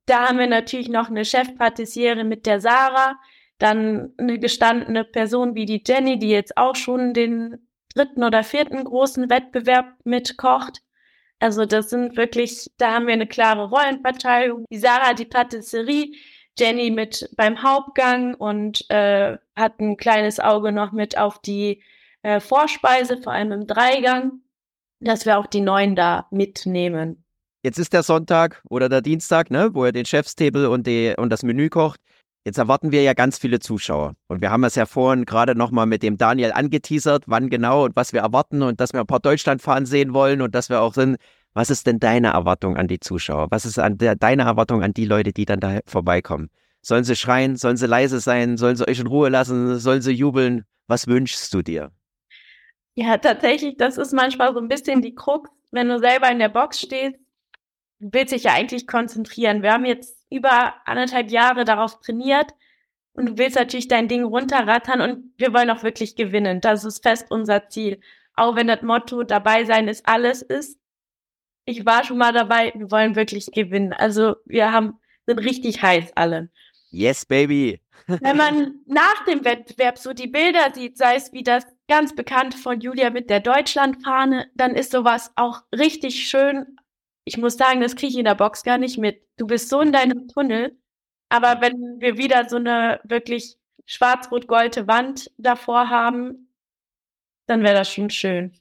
Da 0.05 0.27
haben 0.27 0.37
wir 0.37 0.45
natürlich 0.45 0.87
noch 0.87 1.09
eine 1.09 1.25
Chefpatissiere 1.25 2.25
mit 2.25 2.45
der 2.45 2.61
Sarah, 2.61 3.15
dann 3.57 4.13
eine 4.19 4.37
gestandene 4.37 5.03
Person 5.03 5.55
wie 5.55 5.65
die 5.65 5.81
Jenny, 5.83 6.19
die 6.19 6.29
jetzt 6.29 6.57
auch 6.57 6.75
schon 6.75 7.15
den 7.15 7.67
dritten 7.95 8.23
oder 8.23 8.43
vierten 8.43 8.83
großen 8.83 9.31
Wettbewerb 9.31 9.95
mitkocht. 10.03 10.83
Also 11.43 11.65
das 11.65 11.89
sind 11.89 12.15
wirklich, 12.15 12.71
da 12.77 12.93
haben 12.93 13.05
wir 13.05 13.11
eine 13.11 13.27
klare 13.27 13.67
Rollenverteilung. 13.67 14.63
Die 14.71 14.77
Sarah, 14.77 15.13
die 15.13 15.25
Patisserie, 15.25 16.13
Jenny 16.57 16.89
mit 16.89 17.29
beim 17.35 17.61
Hauptgang 17.61 18.33
und 18.35 18.89
äh, 18.89 19.37
hat 19.53 19.77
ein 19.81 19.97
kleines 19.97 20.39
Auge 20.39 20.71
noch 20.71 20.93
mit 20.93 21.17
auf 21.17 21.39
die 21.39 21.83
äh, 22.21 22.39
Vorspeise, 22.39 23.21
vor 23.21 23.33
allem 23.33 23.51
im 23.51 23.67
Dreigang, 23.67 24.39
dass 25.01 25.25
wir 25.25 25.37
auch 25.37 25.47
die 25.47 25.59
neuen 25.59 25.97
da 25.97 26.27
mitnehmen. 26.31 27.25
Jetzt 27.61 27.77
ist 27.77 27.91
der 27.91 28.03
Sonntag 28.03 28.63
oder 28.69 28.87
der 28.87 29.01
Dienstag, 29.01 29.51
ne, 29.51 29.71
wo 29.73 29.83
er 29.83 29.91
den 29.91 30.05
Chefstable 30.05 30.69
und, 30.69 30.87
die, 30.87 31.13
und 31.17 31.29
das 31.29 31.43
Menü 31.43 31.67
kocht. 31.67 31.99
Jetzt 32.45 32.57
erwarten 32.57 32.91
wir 32.91 33.03
ja 33.03 33.13
ganz 33.13 33.37
viele 33.37 33.59
Zuschauer. 33.59 34.15
Und 34.27 34.41
wir 34.41 34.51
haben 34.51 34.65
es 34.65 34.75
ja 34.75 34.85
vorhin 34.85 35.23
gerade 35.23 35.55
nochmal 35.55 35.85
mit 35.85 36.03
dem 36.03 36.17
Daniel 36.17 36.51
angeteasert, 36.51 37.23
wann 37.27 37.49
genau 37.49 37.85
und 37.85 37.95
was 37.95 38.11
wir 38.11 38.19
erwarten 38.19 38.61
und 38.63 38.81
dass 38.81 38.91
wir 38.91 38.99
ein 38.99 39.07
paar 39.07 39.21
Deutschlandfahren 39.21 39.85
sehen 39.85 40.13
wollen 40.13 40.41
und 40.41 40.53
dass 40.53 40.69
wir 40.69 40.81
auch 40.81 40.93
sind, 40.93 41.17
was 41.53 41.69
ist 41.69 41.87
denn 41.87 41.99
deine 41.99 42.29
Erwartung 42.29 42.77
an 42.77 42.87
die 42.87 42.99
Zuschauer? 42.99 43.47
Was 43.51 43.65
ist 43.65 43.79
an 43.79 43.97
der, 43.97 44.15
deine 44.15 44.43
Erwartung 44.43 44.83
an 44.83 44.93
die 44.93 45.05
Leute, 45.05 45.33
die 45.33 45.45
dann 45.45 45.59
da 45.59 45.79
vorbeikommen? 45.85 46.49
Sollen 46.81 47.03
sie 47.03 47.15
schreien? 47.15 47.55
Sollen 47.55 47.77
sie 47.77 47.87
leise 47.87 48.19
sein? 48.19 48.57
Sollen 48.57 48.75
sie 48.75 48.87
euch 48.87 48.99
in 48.99 49.07
Ruhe 49.07 49.29
lassen? 49.29 49.77
Sollen 49.79 50.01
sie 50.01 50.11
jubeln? 50.11 50.65
Was 50.87 51.07
wünschst 51.07 51.53
du 51.53 51.61
dir? 51.61 51.91
Ja, 52.95 53.17
tatsächlich, 53.17 53.77
das 53.77 53.97
ist 53.97 54.13
manchmal 54.13 54.53
so 54.53 54.59
ein 54.59 54.67
bisschen 54.67 55.01
die 55.01 55.15
Krux, 55.15 55.49
wenn 55.71 55.89
du 55.89 55.97
selber 55.97 56.29
in 56.29 56.39
der 56.39 56.49
Box 56.49 56.79
stehst, 56.79 57.15
willst 57.99 58.33
dich 58.33 58.43
ja 58.43 58.53
eigentlich 58.53 58.85
konzentrieren. 58.85 59.63
Wir 59.63 59.73
haben 59.73 59.85
jetzt 59.85 60.15
über 60.29 60.75
anderthalb 60.85 61.31
Jahre 61.31 61.65
darauf 61.65 61.99
trainiert 62.01 62.51
und 63.13 63.25
du 63.27 63.37
willst 63.37 63.55
natürlich 63.55 63.87
dein 63.87 64.07
Ding 64.07 64.23
runterrattern 64.23 65.01
und 65.01 65.33
wir 65.37 65.53
wollen 65.53 65.69
auch 65.69 65.83
wirklich 65.83 66.15
gewinnen. 66.15 66.61
Das 66.61 66.83
ist 66.83 67.01
fest 67.01 67.27
unser 67.29 67.69
Ziel. 67.69 67.99
Auch 68.35 68.55
wenn 68.55 68.67
das 68.67 68.81
Motto 68.81 69.23
dabei 69.23 69.63
sein 69.65 69.87
ist 69.87 70.07
alles 70.07 70.41
ist, 70.41 70.77
ich 71.65 71.85
war 71.85 72.03
schon 72.03 72.17
mal 72.17 72.33
dabei, 72.33 72.73
wir 72.75 72.91
wollen 72.91 73.15
wirklich 73.15 73.47
gewinnen. 73.47 73.93
Also 73.93 74.35
wir 74.45 74.71
haben, 74.71 74.99
sind 75.25 75.39
richtig 75.39 75.81
heiß 75.81 76.11
alle. 76.15 76.49
Yes, 76.91 77.25
baby. 77.25 77.79
Wenn 78.07 78.37
man 78.37 78.75
nach 78.85 79.23
dem 79.25 79.45
Wettbewerb 79.45 79.97
so 79.97 80.13
die 80.13 80.27
Bilder 80.27 80.73
sieht, 80.73 80.97
sei 80.97 81.15
es 81.15 81.31
wie 81.31 81.43
das 81.43 81.65
ganz 81.87 82.13
bekannt 82.13 82.53
von 82.53 82.81
Julia 82.81 83.09
mit 83.09 83.29
der 83.29 83.39
Deutschlandfahne, 83.39 84.47
dann 84.55 84.75
ist 84.75 84.91
sowas 84.91 85.31
auch 85.35 85.61
richtig 85.71 86.27
schön. 86.27 86.77
Ich 87.23 87.37
muss 87.37 87.55
sagen, 87.55 87.79
das 87.79 87.95
kriege 87.95 88.11
ich 88.11 88.17
in 88.17 88.25
der 88.25 88.35
Box 88.35 88.63
gar 88.63 88.77
nicht 88.77 88.97
mit. 88.97 89.21
Du 89.37 89.47
bist 89.47 89.69
so 89.69 89.79
in 89.79 89.93
deinem 89.93 90.27
Tunnel. 90.27 90.77
Aber 91.29 91.61
wenn 91.61 91.99
wir 91.99 92.17
wieder 92.17 92.47
so 92.49 92.57
eine 92.57 92.99
wirklich 93.05 93.57
schwarz-rot-golte 93.85 94.87
Wand 94.87 95.31
davor 95.37 95.89
haben, 95.89 96.53
dann 97.47 97.63
wäre 97.63 97.75
das 97.75 97.91
schon 97.91 98.09
schön 98.09 98.53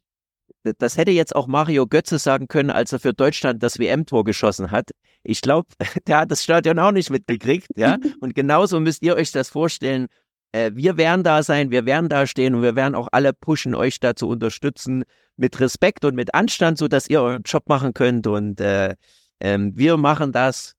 das 0.79 0.97
hätte 0.97 1.11
jetzt 1.11 1.35
auch 1.35 1.47
Mario 1.47 1.87
Götze 1.87 2.19
sagen 2.19 2.49
können, 2.49 2.71
als 2.71 2.93
er 2.93 3.01
für 3.01 3.13
Deutschland 3.13 3.63
das 3.63 3.79
WM-Tor 3.79 4.25
geschossen 4.25 4.71
hat. 4.71 4.91
Ich 5.23 5.41
glaube, 5.41 5.69
der 6.07 6.19
hat 6.19 6.31
das 6.31 6.43
Stadion 6.43 6.79
auch 6.79 6.93
nicht 6.93 7.11
mitgekriegt, 7.11 7.69
ja. 7.77 7.99
Und 8.21 8.35
genauso 8.35 8.81
müsst 8.81 9.03
ihr 9.03 9.17
euch 9.17 9.33
das 9.33 9.49
vorstellen. 9.49 10.07
Äh, 10.53 10.73
wir 10.75 10.97
werden 10.97 11.25
da 11.25 11.43
sein, 11.43 11.71
wir 11.71 11.87
werden 11.87 12.09
da 12.09 12.27
stehen 12.27 12.55
und 12.55 12.63
wir 12.63 12.77
werden 12.77 12.95
auch 12.95 13.09
alle 13.13 13.33
pushen, 13.33 13.75
euch 13.75 14.01
da 14.01 14.15
zu 14.15 14.29
unterstützen 14.29 15.05
mit 15.37 15.59
Respekt 15.61 16.05
und 16.05 16.15
mit 16.15 16.35
Anstand, 16.35 16.79
so 16.79 16.89
dass 16.89 17.09
ihr 17.09 17.23
euren 17.23 17.43
Job 17.43 17.69
machen 17.69 17.95
könnt. 17.95 18.27
Und 18.27 18.61
äh, 18.61 18.95
ähm, 19.41 19.73
wir 19.77 19.97
machen 19.97 20.33
das 20.33 20.75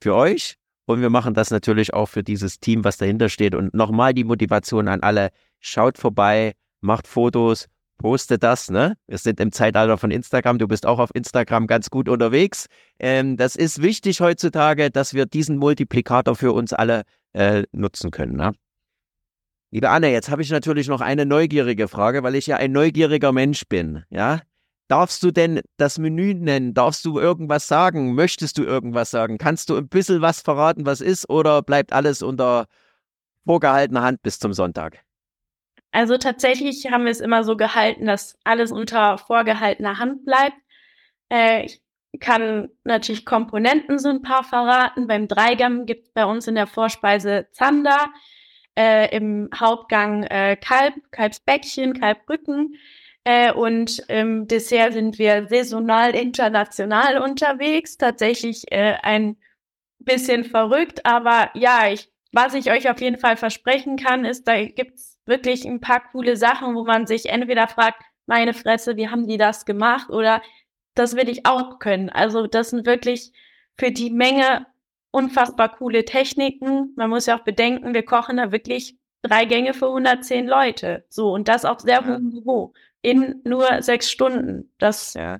für 0.00 0.14
euch 0.14 0.54
und 0.86 1.00
wir 1.00 1.10
machen 1.10 1.34
das 1.34 1.50
natürlich 1.50 1.92
auch 1.92 2.06
für 2.06 2.22
dieses 2.22 2.60
Team, 2.60 2.84
was 2.84 2.96
dahinter 2.96 3.28
steht. 3.28 3.54
Und 3.54 3.74
nochmal 3.74 4.14
die 4.14 4.24
Motivation 4.24 4.88
an 4.88 5.00
alle: 5.02 5.30
Schaut 5.58 5.98
vorbei, 5.98 6.54
macht 6.80 7.06
Fotos, 7.06 7.66
poste 8.00 8.38
das, 8.38 8.70
ne? 8.70 8.96
Wir 9.06 9.18
sind 9.18 9.40
im 9.40 9.52
Zeitalter 9.52 9.98
von 9.98 10.10
Instagram. 10.10 10.58
Du 10.58 10.66
bist 10.66 10.86
auch 10.86 10.98
auf 10.98 11.10
Instagram 11.14 11.66
ganz 11.66 11.90
gut 11.90 12.08
unterwegs. 12.08 12.66
Ähm, 12.98 13.36
das 13.36 13.56
ist 13.56 13.82
wichtig 13.82 14.22
heutzutage, 14.22 14.90
dass 14.90 15.12
wir 15.12 15.26
diesen 15.26 15.58
Multiplikator 15.58 16.34
für 16.34 16.52
uns 16.52 16.72
alle 16.72 17.02
äh, 17.34 17.64
nutzen 17.72 18.10
können. 18.10 18.36
Ne? 18.36 18.52
Liebe 19.70 19.90
Anne, 19.90 20.10
jetzt 20.10 20.30
habe 20.30 20.40
ich 20.40 20.50
natürlich 20.50 20.88
noch 20.88 21.02
eine 21.02 21.26
neugierige 21.26 21.88
Frage, 21.88 22.22
weil 22.22 22.36
ich 22.36 22.46
ja 22.46 22.56
ein 22.56 22.72
neugieriger 22.72 23.32
Mensch 23.32 23.64
bin. 23.68 24.02
Ja? 24.08 24.40
Darfst 24.88 25.22
du 25.22 25.30
denn 25.30 25.60
das 25.76 25.98
Menü 25.98 26.32
nennen? 26.32 26.72
Darfst 26.72 27.04
du 27.04 27.20
irgendwas 27.20 27.68
sagen? 27.68 28.14
Möchtest 28.14 28.56
du 28.56 28.64
irgendwas 28.64 29.10
sagen? 29.10 29.36
Kannst 29.36 29.68
du 29.68 29.76
ein 29.76 29.88
bisschen 29.88 30.22
was 30.22 30.40
verraten, 30.40 30.86
was 30.86 31.02
ist, 31.02 31.28
oder 31.28 31.60
bleibt 31.60 31.92
alles 31.92 32.22
unter 32.22 32.64
vorgehaltener 33.44 34.02
Hand 34.02 34.22
bis 34.22 34.38
zum 34.38 34.54
Sonntag? 34.54 35.04
Also 35.92 36.18
tatsächlich 36.18 36.86
haben 36.90 37.04
wir 37.04 37.10
es 37.10 37.20
immer 37.20 37.44
so 37.44 37.56
gehalten, 37.56 38.06
dass 38.06 38.38
alles 38.44 38.72
unter 38.72 39.18
vorgehaltener 39.18 39.98
Hand 39.98 40.24
bleibt. 40.24 40.56
Äh, 41.30 41.64
ich 41.66 41.80
kann 42.20 42.68
natürlich 42.84 43.24
Komponenten 43.24 43.98
so 43.98 44.08
ein 44.08 44.22
paar 44.22 44.44
verraten. 44.44 45.06
Beim 45.06 45.28
Dreigang 45.28 45.86
gibt 45.86 46.08
es 46.08 46.12
bei 46.12 46.24
uns 46.24 46.46
in 46.46 46.54
der 46.54 46.66
Vorspeise 46.66 47.48
Zander, 47.52 48.10
äh, 48.76 49.14
im 49.16 49.48
Hauptgang 49.54 50.24
äh, 50.24 50.56
Kalb, 50.56 50.94
Kalbsbäckchen, 51.10 51.98
Kalbrücken. 51.98 52.76
Äh, 53.24 53.52
und 53.52 54.00
im 54.08 54.46
Dessert 54.48 54.92
sind 54.94 55.18
wir 55.18 55.46
saisonal 55.48 56.14
international 56.14 57.18
unterwegs. 57.18 57.96
Tatsächlich 57.96 58.70
äh, 58.72 58.94
ein 59.02 59.36
bisschen 59.98 60.44
verrückt, 60.44 61.04
aber 61.04 61.50
ja, 61.54 61.88
ich, 61.92 62.10
was 62.32 62.54
ich 62.54 62.70
euch 62.70 62.88
auf 62.90 63.00
jeden 63.00 63.18
Fall 63.18 63.36
versprechen 63.36 63.96
kann, 63.96 64.24
ist, 64.24 64.48
da 64.48 64.64
gibt's 64.64 65.09
wirklich 65.26 65.64
ein 65.64 65.80
paar 65.80 66.02
coole 66.10 66.36
Sachen, 66.36 66.74
wo 66.74 66.84
man 66.84 67.06
sich 67.06 67.28
entweder 67.28 67.68
fragt, 67.68 68.02
meine 68.26 68.54
Fresse, 68.54 68.96
wie 68.96 69.08
haben 69.08 69.26
die 69.26 69.38
das 69.38 69.64
gemacht? 69.64 70.10
Oder 70.10 70.42
das 70.94 71.16
will 71.16 71.28
ich 71.28 71.46
auch 71.46 71.78
können. 71.78 72.10
Also 72.10 72.46
das 72.46 72.70
sind 72.70 72.86
wirklich 72.86 73.32
für 73.76 73.90
die 73.90 74.10
Menge 74.10 74.66
unfassbar 75.10 75.76
coole 75.76 76.04
Techniken. 76.04 76.92
Man 76.96 77.10
muss 77.10 77.26
ja 77.26 77.38
auch 77.38 77.44
bedenken, 77.44 77.94
wir 77.94 78.04
kochen 78.04 78.36
da 78.36 78.52
wirklich 78.52 78.96
drei 79.22 79.44
Gänge 79.44 79.74
für 79.74 79.88
110 79.88 80.46
Leute. 80.46 81.04
So, 81.08 81.32
und 81.32 81.48
das 81.48 81.64
auf 81.64 81.80
sehr 81.80 82.04
hohem 82.06 82.28
Niveau. 82.28 82.72
In 83.02 83.40
nur 83.44 83.82
sechs 83.82 84.10
Stunden. 84.10 84.72
Das 84.78 85.14
Ja. 85.14 85.38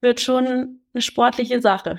wird 0.00 0.20
schon 0.20 0.80
eine 0.94 1.02
sportliche 1.02 1.60
Sache. 1.60 1.98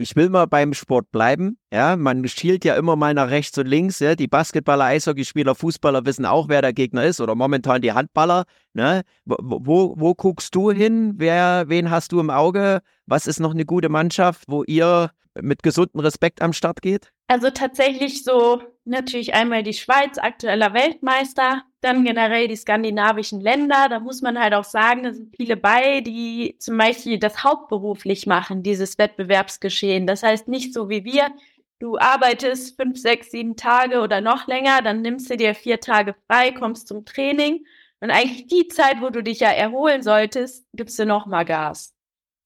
Ich 0.00 0.16
will 0.16 0.30
mal 0.30 0.46
beim 0.46 0.72
Sport 0.72 1.10
bleiben. 1.12 1.58
Ja, 1.70 1.94
man 1.94 2.26
schielt 2.26 2.64
ja 2.64 2.74
immer 2.76 2.96
mal 2.96 3.12
nach 3.12 3.28
rechts 3.28 3.58
und 3.58 3.66
links. 3.66 3.98
Ja. 3.98 4.14
Die 4.14 4.28
Basketballer, 4.28 4.84
Eishockeyspieler, 4.84 5.54
Fußballer 5.54 6.06
wissen 6.06 6.24
auch, 6.24 6.48
wer 6.48 6.62
der 6.62 6.72
Gegner 6.72 7.04
ist 7.04 7.20
oder 7.20 7.34
momentan 7.34 7.82
die 7.82 7.92
Handballer. 7.92 8.44
Ne? 8.72 9.02
Wo, 9.26 9.36
wo, 9.62 9.94
wo 9.98 10.14
guckst 10.14 10.54
du 10.54 10.70
hin? 10.70 11.12
Wer, 11.16 11.64
wen 11.68 11.90
hast 11.90 12.12
du 12.12 12.20
im 12.20 12.30
Auge? 12.30 12.80
Was 13.04 13.26
ist 13.26 13.40
noch 13.40 13.50
eine 13.50 13.66
gute 13.66 13.90
Mannschaft, 13.90 14.44
wo 14.48 14.64
ihr 14.64 15.10
mit 15.40 15.62
gesundem 15.62 16.00
Respekt 16.00 16.42
am 16.42 16.52
Start 16.52 16.82
geht? 16.82 17.12
Also 17.28 17.50
tatsächlich 17.50 18.24
so 18.24 18.62
natürlich 18.84 19.34
einmal 19.34 19.62
die 19.62 19.72
Schweiz, 19.72 20.18
aktueller 20.18 20.74
Weltmeister, 20.74 21.62
dann 21.80 22.04
generell 22.04 22.48
die 22.48 22.56
skandinavischen 22.56 23.40
Länder. 23.40 23.88
Da 23.88 24.00
muss 24.00 24.20
man 24.20 24.38
halt 24.38 24.52
auch 24.54 24.64
sagen, 24.64 25.04
da 25.04 25.12
sind 25.12 25.36
viele 25.36 25.56
bei, 25.56 26.00
die 26.00 26.56
zum 26.58 26.76
Beispiel 26.76 27.18
das 27.18 27.44
hauptberuflich 27.44 28.26
machen, 28.26 28.62
dieses 28.62 28.98
Wettbewerbsgeschehen. 28.98 30.06
Das 30.06 30.22
heißt 30.22 30.48
nicht 30.48 30.74
so 30.74 30.88
wie 30.88 31.04
wir, 31.04 31.30
du 31.78 31.98
arbeitest 31.98 32.80
fünf, 32.80 32.98
sechs, 32.98 33.30
sieben 33.30 33.56
Tage 33.56 34.00
oder 34.00 34.20
noch 34.20 34.46
länger, 34.46 34.82
dann 34.82 35.02
nimmst 35.02 35.30
du 35.30 35.36
dir 35.36 35.54
vier 35.54 35.80
Tage 35.80 36.14
frei, 36.26 36.52
kommst 36.52 36.88
zum 36.88 37.04
Training 37.04 37.64
und 38.00 38.10
eigentlich 38.10 38.46
die 38.46 38.68
Zeit, 38.68 39.00
wo 39.00 39.10
du 39.10 39.22
dich 39.22 39.40
ja 39.40 39.50
erholen 39.50 40.02
solltest, 40.02 40.66
gibst 40.72 40.98
du 40.98 41.06
noch 41.06 41.26
mal 41.26 41.44
Gas. 41.44 41.94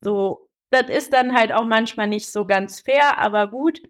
So, 0.03 0.49
das 0.75 0.89
ist 0.91 1.13
dann 1.13 1.35
halt 1.35 1.53
auch 1.53 1.65
manchmal 1.65 2.09
nicht 2.09 2.29
so 2.29 2.45
ganz 2.45 2.81
fair, 2.81 3.19
aber 3.19 3.49
gut. 3.49 3.81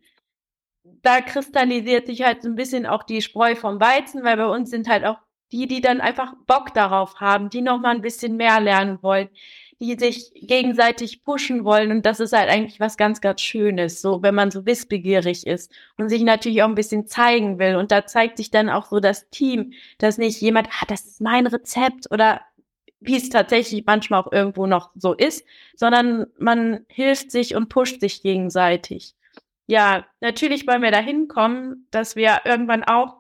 Da 1.02 1.20
kristallisiert 1.20 2.06
sich 2.06 2.22
halt 2.22 2.42
so 2.42 2.48
ein 2.48 2.56
bisschen 2.56 2.86
auch 2.86 3.02
die 3.02 3.22
Spreu 3.22 3.54
vom 3.56 3.80
Weizen, 3.80 4.22
weil 4.22 4.36
bei 4.36 4.46
uns 4.46 4.70
sind 4.70 4.88
halt 4.88 5.04
auch 5.04 5.18
die, 5.52 5.66
die 5.66 5.80
dann 5.80 6.00
einfach 6.00 6.34
Bock 6.46 6.74
darauf 6.74 7.20
haben, 7.20 7.48
die 7.50 7.62
noch 7.62 7.80
mal 7.80 7.94
ein 7.94 8.02
bisschen 8.02 8.36
mehr 8.36 8.60
lernen 8.60 9.02
wollen, 9.02 9.28
die 9.80 9.96
sich 9.98 10.32
gegenseitig 10.34 11.24
pushen 11.24 11.64
wollen. 11.64 11.90
Und 11.90 12.06
das 12.06 12.20
ist 12.20 12.32
halt 12.32 12.50
eigentlich 12.50 12.80
was 12.80 12.96
ganz, 12.96 13.20
ganz 13.20 13.40
Schönes, 13.40 14.02
so 14.02 14.22
wenn 14.22 14.34
man 14.34 14.50
so 14.50 14.66
wissbegierig 14.66 15.46
ist 15.46 15.72
und 15.96 16.08
sich 16.08 16.22
natürlich 16.22 16.62
auch 16.62 16.68
ein 16.68 16.74
bisschen 16.74 17.06
zeigen 17.06 17.58
will. 17.58 17.76
Und 17.76 17.92
da 17.92 18.06
zeigt 18.06 18.36
sich 18.38 18.50
dann 18.50 18.68
auch 18.68 18.86
so 18.86 19.00
das 19.00 19.30
Team, 19.30 19.72
dass 19.98 20.18
nicht 20.18 20.40
jemand, 20.40 20.68
ah, 20.68 20.84
das 20.88 21.04
ist 21.04 21.20
mein 21.20 21.46
Rezept 21.46 22.10
oder 22.10 22.40
wie 23.06 23.16
es 23.16 23.28
tatsächlich 23.28 23.84
manchmal 23.86 24.20
auch 24.20 24.32
irgendwo 24.32 24.66
noch 24.66 24.90
so 24.94 25.12
ist, 25.12 25.44
sondern 25.76 26.26
man 26.38 26.84
hilft 26.88 27.30
sich 27.30 27.54
und 27.54 27.68
pusht 27.68 28.00
sich 28.00 28.22
gegenseitig 28.22 29.14
ja, 29.66 30.04
natürlich 30.20 30.66
wollen 30.66 30.82
wir 30.82 30.90
da 30.90 30.98
hinkommen, 30.98 31.86
dass 31.90 32.16
wir 32.16 32.40
irgendwann 32.44 32.84
auch 32.84 33.16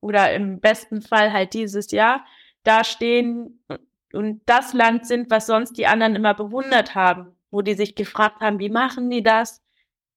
oder 0.00 0.32
im 0.32 0.60
besten 0.60 1.02
Fall 1.02 1.32
halt 1.32 1.54
dieses 1.54 1.90
Jahr 1.90 2.24
da 2.64 2.84
stehen 2.84 3.64
und 4.12 4.42
das 4.46 4.72
Land 4.72 5.06
sind, 5.06 5.30
was 5.30 5.46
sonst 5.46 5.74
die 5.74 5.86
anderen 5.86 6.16
immer 6.16 6.34
bewundert 6.34 6.94
haben, 6.94 7.34
wo 7.50 7.62
die 7.62 7.74
sich 7.74 7.94
gefragt 7.94 8.40
haben, 8.40 8.58
wie 8.58 8.68
machen 8.68 9.10
die 9.10 9.22
das? 9.22 9.62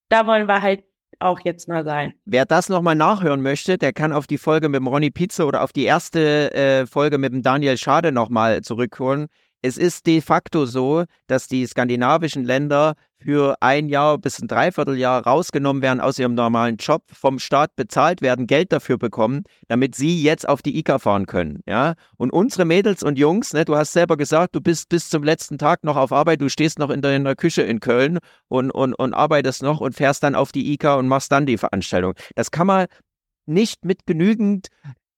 Da 0.09 0.27
wollen 0.27 0.47
wir 0.47 0.61
halt 0.61 0.83
auch 1.19 1.39
jetzt 1.43 1.67
mal 1.67 1.83
sein. 1.83 2.13
Wer 2.25 2.45
das 2.45 2.69
nochmal 2.69 2.95
nachhören 2.95 3.41
möchte, 3.41 3.77
der 3.77 3.93
kann 3.93 4.11
auf 4.11 4.27
die 4.27 4.37
Folge 4.37 4.69
mit 4.69 4.79
dem 4.79 4.87
Ronny 4.87 5.11
Pizza 5.11 5.45
oder 5.45 5.63
auf 5.63 5.73
die 5.73 5.83
erste 5.83 6.53
äh, 6.53 6.85
Folge 6.85 7.17
mit 7.17 7.33
dem 7.33 7.41
Daniel 7.41 7.77
Schade 7.77 8.11
nochmal 8.11 8.61
zurückholen. 8.61 9.27
Es 9.65 9.77
ist 9.77 10.05
de 10.05 10.21
facto 10.21 10.67
so, 10.67 11.05
dass 11.25 11.47
die 11.47 11.65
skandinavischen 11.65 12.43
Länder 12.43 12.93
für 13.17 13.57
ein 13.61 13.89
Jahr 13.89 14.19
bis 14.19 14.39
ein 14.39 14.47
Dreivierteljahr 14.47 15.25
rausgenommen 15.25 15.81
werden 15.81 16.01
aus 16.01 16.19
ihrem 16.19 16.35
normalen 16.35 16.77
Job, 16.77 17.01
vom 17.11 17.39
Staat 17.39 17.75
bezahlt 17.75 18.21
werden, 18.21 18.45
Geld 18.45 18.71
dafür 18.71 18.99
bekommen, 18.99 19.41
damit 19.67 19.95
sie 19.95 20.21
jetzt 20.21 20.47
auf 20.47 20.61
die 20.61 20.77
ICA 20.77 20.99
fahren 20.99 21.25
können. 21.25 21.61
Ja? 21.65 21.95
Und 22.15 22.29
unsere 22.29 22.63
Mädels 22.63 23.01
und 23.01 23.17
Jungs, 23.17 23.53
ne, 23.53 23.65
du 23.65 23.75
hast 23.75 23.93
selber 23.93 24.17
gesagt, 24.17 24.53
du 24.53 24.61
bist 24.61 24.87
bis 24.87 25.09
zum 25.09 25.23
letzten 25.23 25.57
Tag 25.57 25.83
noch 25.83 25.97
auf 25.97 26.11
Arbeit, 26.11 26.41
du 26.41 26.49
stehst 26.49 26.77
noch 26.77 26.91
in 26.91 27.01
deiner 27.01 27.33
Küche 27.33 27.63
in 27.63 27.79
Köln 27.79 28.19
und, 28.47 28.69
und, 28.69 28.93
und 28.93 29.15
arbeitest 29.15 29.63
noch 29.63 29.81
und 29.81 29.95
fährst 29.95 30.21
dann 30.21 30.35
auf 30.35 30.51
die 30.51 30.73
ICA 30.73 30.93
und 30.93 31.07
machst 31.07 31.31
dann 31.31 31.47
die 31.47 31.57
Veranstaltung. 31.57 32.13
Das 32.35 32.51
kann 32.51 32.67
man 32.67 32.85
nicht 33.47 33.83
mit 33.83 34.05
genügend 34.05 34.67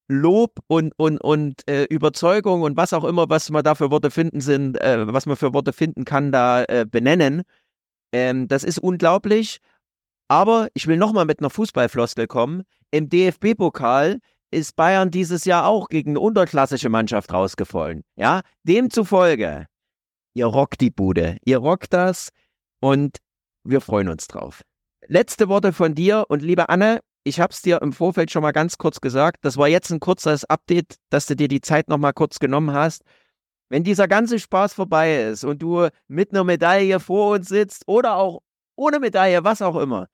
Lob 0.07 0.59
und, 0.67 0.93
und, 0.97 1.17
und 1.19 1.67
äh, 1.67 1.83
Überzeugung 1.85 2.61
und 2.61 2.77
was 2.77 2.93
auch 2.93 3.03
immer, 3.03 3.29
was 3.29 3.49
man 3.49 3.63
da 3.63 3.75
für 3.75 3.91
Worte 3.91 4.11
finden 4.11 4.41
sind, 4.41 4.79
äh, 4.81 5.05
was 5.11 5.25
man 5.25 5.35
für 5.35 5.53
Worte 5.53 5.73
finden 5.73 6.05
kann, 6.05 6.31
da 6.31 6.63
äh, 6.63 6.85
benennen. 6.89 7.43
Ähm, 8.13 8.47
das 8.47 8.63
ist 8.63 8.79
unglaublich. 8.79 9.59
Aber 10.29 10.67
ich 10.73 10.87
will 10.87 10.97
nochmal 10.97 11.25
mit 11.25 11.39
einer 11.39 11.49
Fußballfloskel 11.49 12.27
kommen. 12.27 12.63
Im 12.91 13.09
DFB-Pokal 13.09 14.19
ist 14.51 14.75
Bayern 14.75 15.11
dieses 15.11 15.45
Jahr 15.45 15.65
auch 15.67 15.89
gegen 15.89 16.11
eine 16.11 16.19
unterklassische 16.19 16.89
Mannschaft 16.89 17.33
rausgefallen. 17.33 18.03
Ja, 18.15 18.41
demzufolge, 18.63 19.67
ihr 20.33 20.45
rockt 20.45 20.81
die 20.81 20.89
Bude, 20.89 21.37
ihr 21.45 21.57
rockt 21.57 21.93
das 21.93 22.29
und 22.79 23.17
wir 23.63 23.81
freuen 23.81 24.09
uns 24.09 24.27
drauf. 24.27 24.61
Letzte 25.07 25.49
Worte 25.49 25.73
von 25.73 25.95
dir 25.95 26.25
und 26.29 26.41
liebe 26.41 26.69
Anne, 26.69 26.99
ich 27.27 27.39
habe 27.39 27.51
es 27.51 27.61
dir 27.61 27.81
im 27.81 27.93
Vorfeld 27.93 28.31
schon 28.31 28.41
mal 28.41 28.53
ganz 28.53 28.77
kurz 28.77 29.01
gesagt. 29.01 29.43
Das 29.43 29.57
war 29.57 29.67
jetzt 29.67 29.91
ein 29.91 29.99
kurzes 29.99 30.45
Update, 30.45 30.95
dass 31.09 31.25
du 31.25 31.35
dir 31.35 31.47
die 31.47 31.61
Zeit 31.61 31.89
noch 31.89 31.97
mal 31.97 32.13
kurz 32.13 32.39
genommen 32.39 32.73
hast. 32.73 33.03
Wenn 33.69 33.83
dieser 33.83 34.07
ganze 34.07 34.39
Spaß 34.39 34.73
vorbei 34.73 35.23
ist 35.23 35.43
und 35.43 35.61
du 35.61 35.89
mit 36.07 36.31
einer 36.31 36.45
Medaille 36.45 36.99
vor 36.99 37.35
uns 37.35 37.49
sitzt 37.49 37.83
oder 37.87 38.15
auch 38.15 38.41
ohne 38.77 38.99
Medaille, 38.99 39.43
was 39.43 39.61
auch 39.61 39.75
immer, 39.75 40.07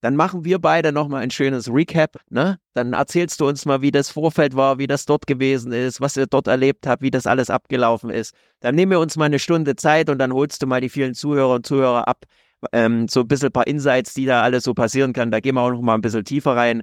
dann 0.00 0.16
machen 0.16 0.44
wir 0.44 0.58
beide 0.58 0.92
noch 0.92 1.08
mal 1.08 1.18
ein 1.18 1.30
schönes 1.30 1.72
Recap. 1.72 2.16
Ne? 2.30 2.58
Dann 2.72 2.92
erzählst 2.94 3.40
du 3.40 3.48
uns 3.48 3.66
mal, 3.66 3.82
wie 3.82 3.90
das 3.90 4.10
Vorfeld 4.10 4.56
war, 4.56 4.78
wie 4.78 4.86
das 4.86 5.04
dort 5.04 5.26
gewesen 5.26 5.72
ist, 5.72 6.00
was 6.00 6.16
ihr 6.16 6.26
dort 6.26 6.46
erlebt 6.46 6.86
habt, 6.86 7.02
wie 7.02 7.10
das 7.10 7.26
alles 7.26 7.50
abgelaufen 7.50 8.10
ist. 8.10 8.34
Dann 8.60 8.74
nehmen 8.74 8.92
wir 8.92 9.00
uns 9.00 9.16
mal 9.16 9.26
eine 9.26 9.38
Stunde 9.38 9.76
Zeit 9.76 10.08
und 10.08 10.18
dann 10.18 10.32
holst 10.32 10.62
du 10.62 10.66
mal 10.66 10.80
die 10.80 10.88
vielen 10.88 11.14
Zuhörer 11.14 11.54
und 11.54 11.66
Zuhörer 11.66 12.08
ab, 12.08 12.24
ähm, 12.72 13.08
so 13.08 13.20
ein 13.20 13.28
bisschen 13.28 13.48
ein 13.48 13.52
paar 13.52 13.66
Insights, 13.66 14.14
die 14.14 14.26
da 14.26 14.42
alles 14.42 14.64
so 14.64 14.74
passieren 14.74 15.12
kann. 15.12 15.30
Da 15.30 15.40
gehen 15.40 15.54
wir 15.54 15.62
auch 15.62 15.70
noch 15.70 15.80
mal 15.80 15.94
ein 15.94 16.00
bisschen 16.00 16.24
tiefer 16.24 16.56
rein. 16.56 16.82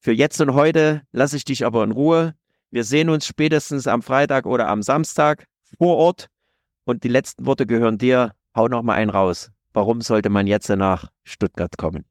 Für 0.00 0.12
jetzt 0.12 0.40
und 0.40 0.54
heute 0.54 1.02
lasse 1.12 1.36
ich 1.36 1.44
dich 1.44 1.64
aber 1.66 1.84
in 1.84 1.92
Ruhe. 1.92 2.34
Wir 2.70 2.84
sehen 2.84 3.08
uns 3.10 3.26
spätestens 3.26 3.86
am 3.86 4.02
Freitag 4.02 4.46
oder 4.46 4.68
am 4.68 4.82
Samstag 4.82 5.46
vor 5.78 5.96
Ort. 5.96 6.28
Und 6.84 7.04
die 7.04 7.08
letzten 7.08 7.46
Worte 7.46 7.66
gehören 7.66 7.98
dir. 7.98 8.32
Hau 8.56 8.68
noch 8.68 8.82
mal 8.82 8.94
einen 8.94 9.10
raus. 9.10 9.50
Warum 9.72 10.00
sollte 10.00 10.30
man 10.30 10.46
jetzt 10.46 10.68
nach 10.68 11.10
Stuttgart 11.24 11.76
kommen? 11.76 12.04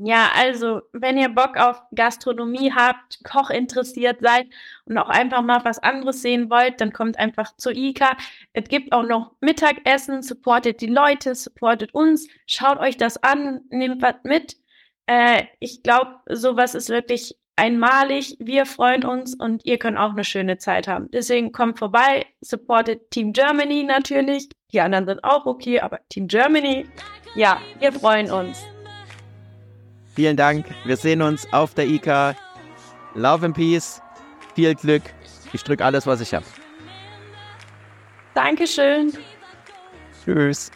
Ja, 0.00 0.30
also 0.36 0.82
wenn 0.92 1.18
ihr 1.18 1.28
Bock 1.28 1.56
auf 1.56 1.82
Gastronomie 1.92 2.72
habt, 2.72 3.18
Koch 3.24 3.50
interessiert 3.50 4.20
seid 4.20 4.46
und 4.84 4.96
auch 4.96 5.08
einfach 5.08 5.42
mal 5.42 5.64
was 5.64 5.80
anderes 5.80 6.22
sehen 6.22 6.50
wollt, 6.50 6.80
dann 6.80 6.92
kommt 6.92 7.18
einfach 7.18 7.56
zur 7.56 7.72
ICA. 7.72 8.16
Es 8.52 8.68
gibt 8.68 8.92
auch 8.92 9.02
noch 9.02 9.32
Mittagessen, 9.40 10.22
supportet 10.22 10.80
die 10.82 10.86
Leute, 10.86 11.34
supportet 11.34 11.94
uns, 11.94 12.28
schaut 12.46 12.78
euch 12.78 12.96
das 12.96 13.20
an, 13.24 13.62
nehmt 13.70 14.00
was 14.00 14.14
mit. 14.22 14.56
Äh, 15.06 15.46
ich 15.58 15.82
glaube, 15.82 16.20
sowas 16.28 16.76
ist 16.76 16.90
wirklich 16.90 17.36
einmalig. 17.56 18.36
Wir 18.38 18.66
freuen 18.66 19.04
uns 19.04 19.34
und 19.34 19.64
ihr 19.66 19.78
könnt 19.78 19.98
auch 19.98 20.12
eine 20.12 20.22
schöne 20.22 20.58
Zeit 20.58 20.86
haben. 20.86 21.10
Deswegen 21.10 21.50
kommt 21.50 21.80
vorbei, 21.80 22.26
supportet 22.40 23.10
Team 23.10 23.32
Germany 23.32 23.82
natürlich. 23.82 24.48
Die 24.72 24.80
anderen 24.80 25.06
sind 25.06 25.24
auch 25.24 25.44
okay, 25.44 25.80
aber 25.80 25.98
Team 26.08 26.28
Germany, 26.28 26.86
ja, 27.34 27.58
wir 27.80 27.92
freuen 27.92 28.30
uns. 28.30 28.64
Vielen 30.18 30.36
Dank. 30.36 30.66
Wir 30.84 30.96
sehen 30.96 31.22
uns 31.22 31.46
auf 31.52 31.74
der 31.74 31.86
IK. 31.86 32.34
Love 33.14 33.46
and 33.46 33.54
Peace. 33.54 34.02
Viel 34.56 34.74
Glück. 34.74 35.04
Ich 35.52 35.62
drücke 35.62 35.84
alles, 35.84 36.08
was 36.08 36.20
ich 36.20 36.34
habe. 36.34 36.44
Dankeschön. 38.34 39.12
Tschüss. 40.24 40.72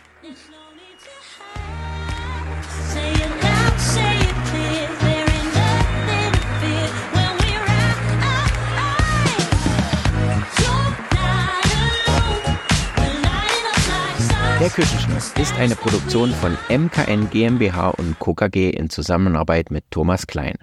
Der 14.62 14.70
Küchenschnack 14.70 15.40
ist 15.40 15.56
eine 15.56 15.74
Produktion 15.74 16.30
von 16.30 16.56
MKN 16.70 17.30
GmbH 17.30 17.88
und 17.88 18.20
KKG 18.20 18.70
in 18.70 18.90
Zusammenarbeit 18.90 19.72
mit 19.72 19.90
Thomas 19.90 20.28
Klein. 20.28 20.54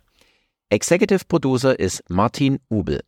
Executive 0.69 1.25
Producer 1.27 1.77
ist 1.77 2.09
Martin 2.09 2.62
Ubel. 2.69 3.01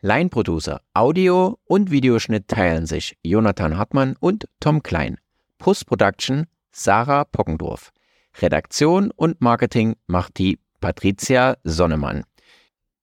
Line 0.00 0.30
Producer, 0.30 0.80
Audio 0.94 1.58
und 1.66 1.90
Videoschnitt 1.90 2.48
teilen 2.48 2.86
sich 2.86 3.18
Jonathan 3.22 3.76
Hartmann 3.76 4.16
und 4.20 4.48
Tom 4.58 4.82
Klein. 4.82 5.18
Post-Production 5.58 6.46
Sarah 6.72 7.24
Pockendorf. 7.24 7.92
Redaktion 8.40 9.10
und 9.10 9.42
Marketing 9.42 9.96
macht 10.06 10.38
die 10.38 10.58
Patricia 10.80 11.58
Sonnemann. 11.62 12.24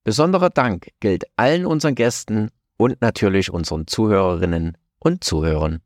Besonderer 0.03 0.49
Dank 0.49 0.89
gilt 0.99 1.25
allen 1.35 1.67
unseren 1.67 1.93
Gästen 1.93 2.49
und 2.77 3.01
natürlich 3.01 3.51
unseren 3.51 3.85
Zuhörerinnen 3.85 4.79
und 4.97 5.23
Zuhörern. 5.23 5.83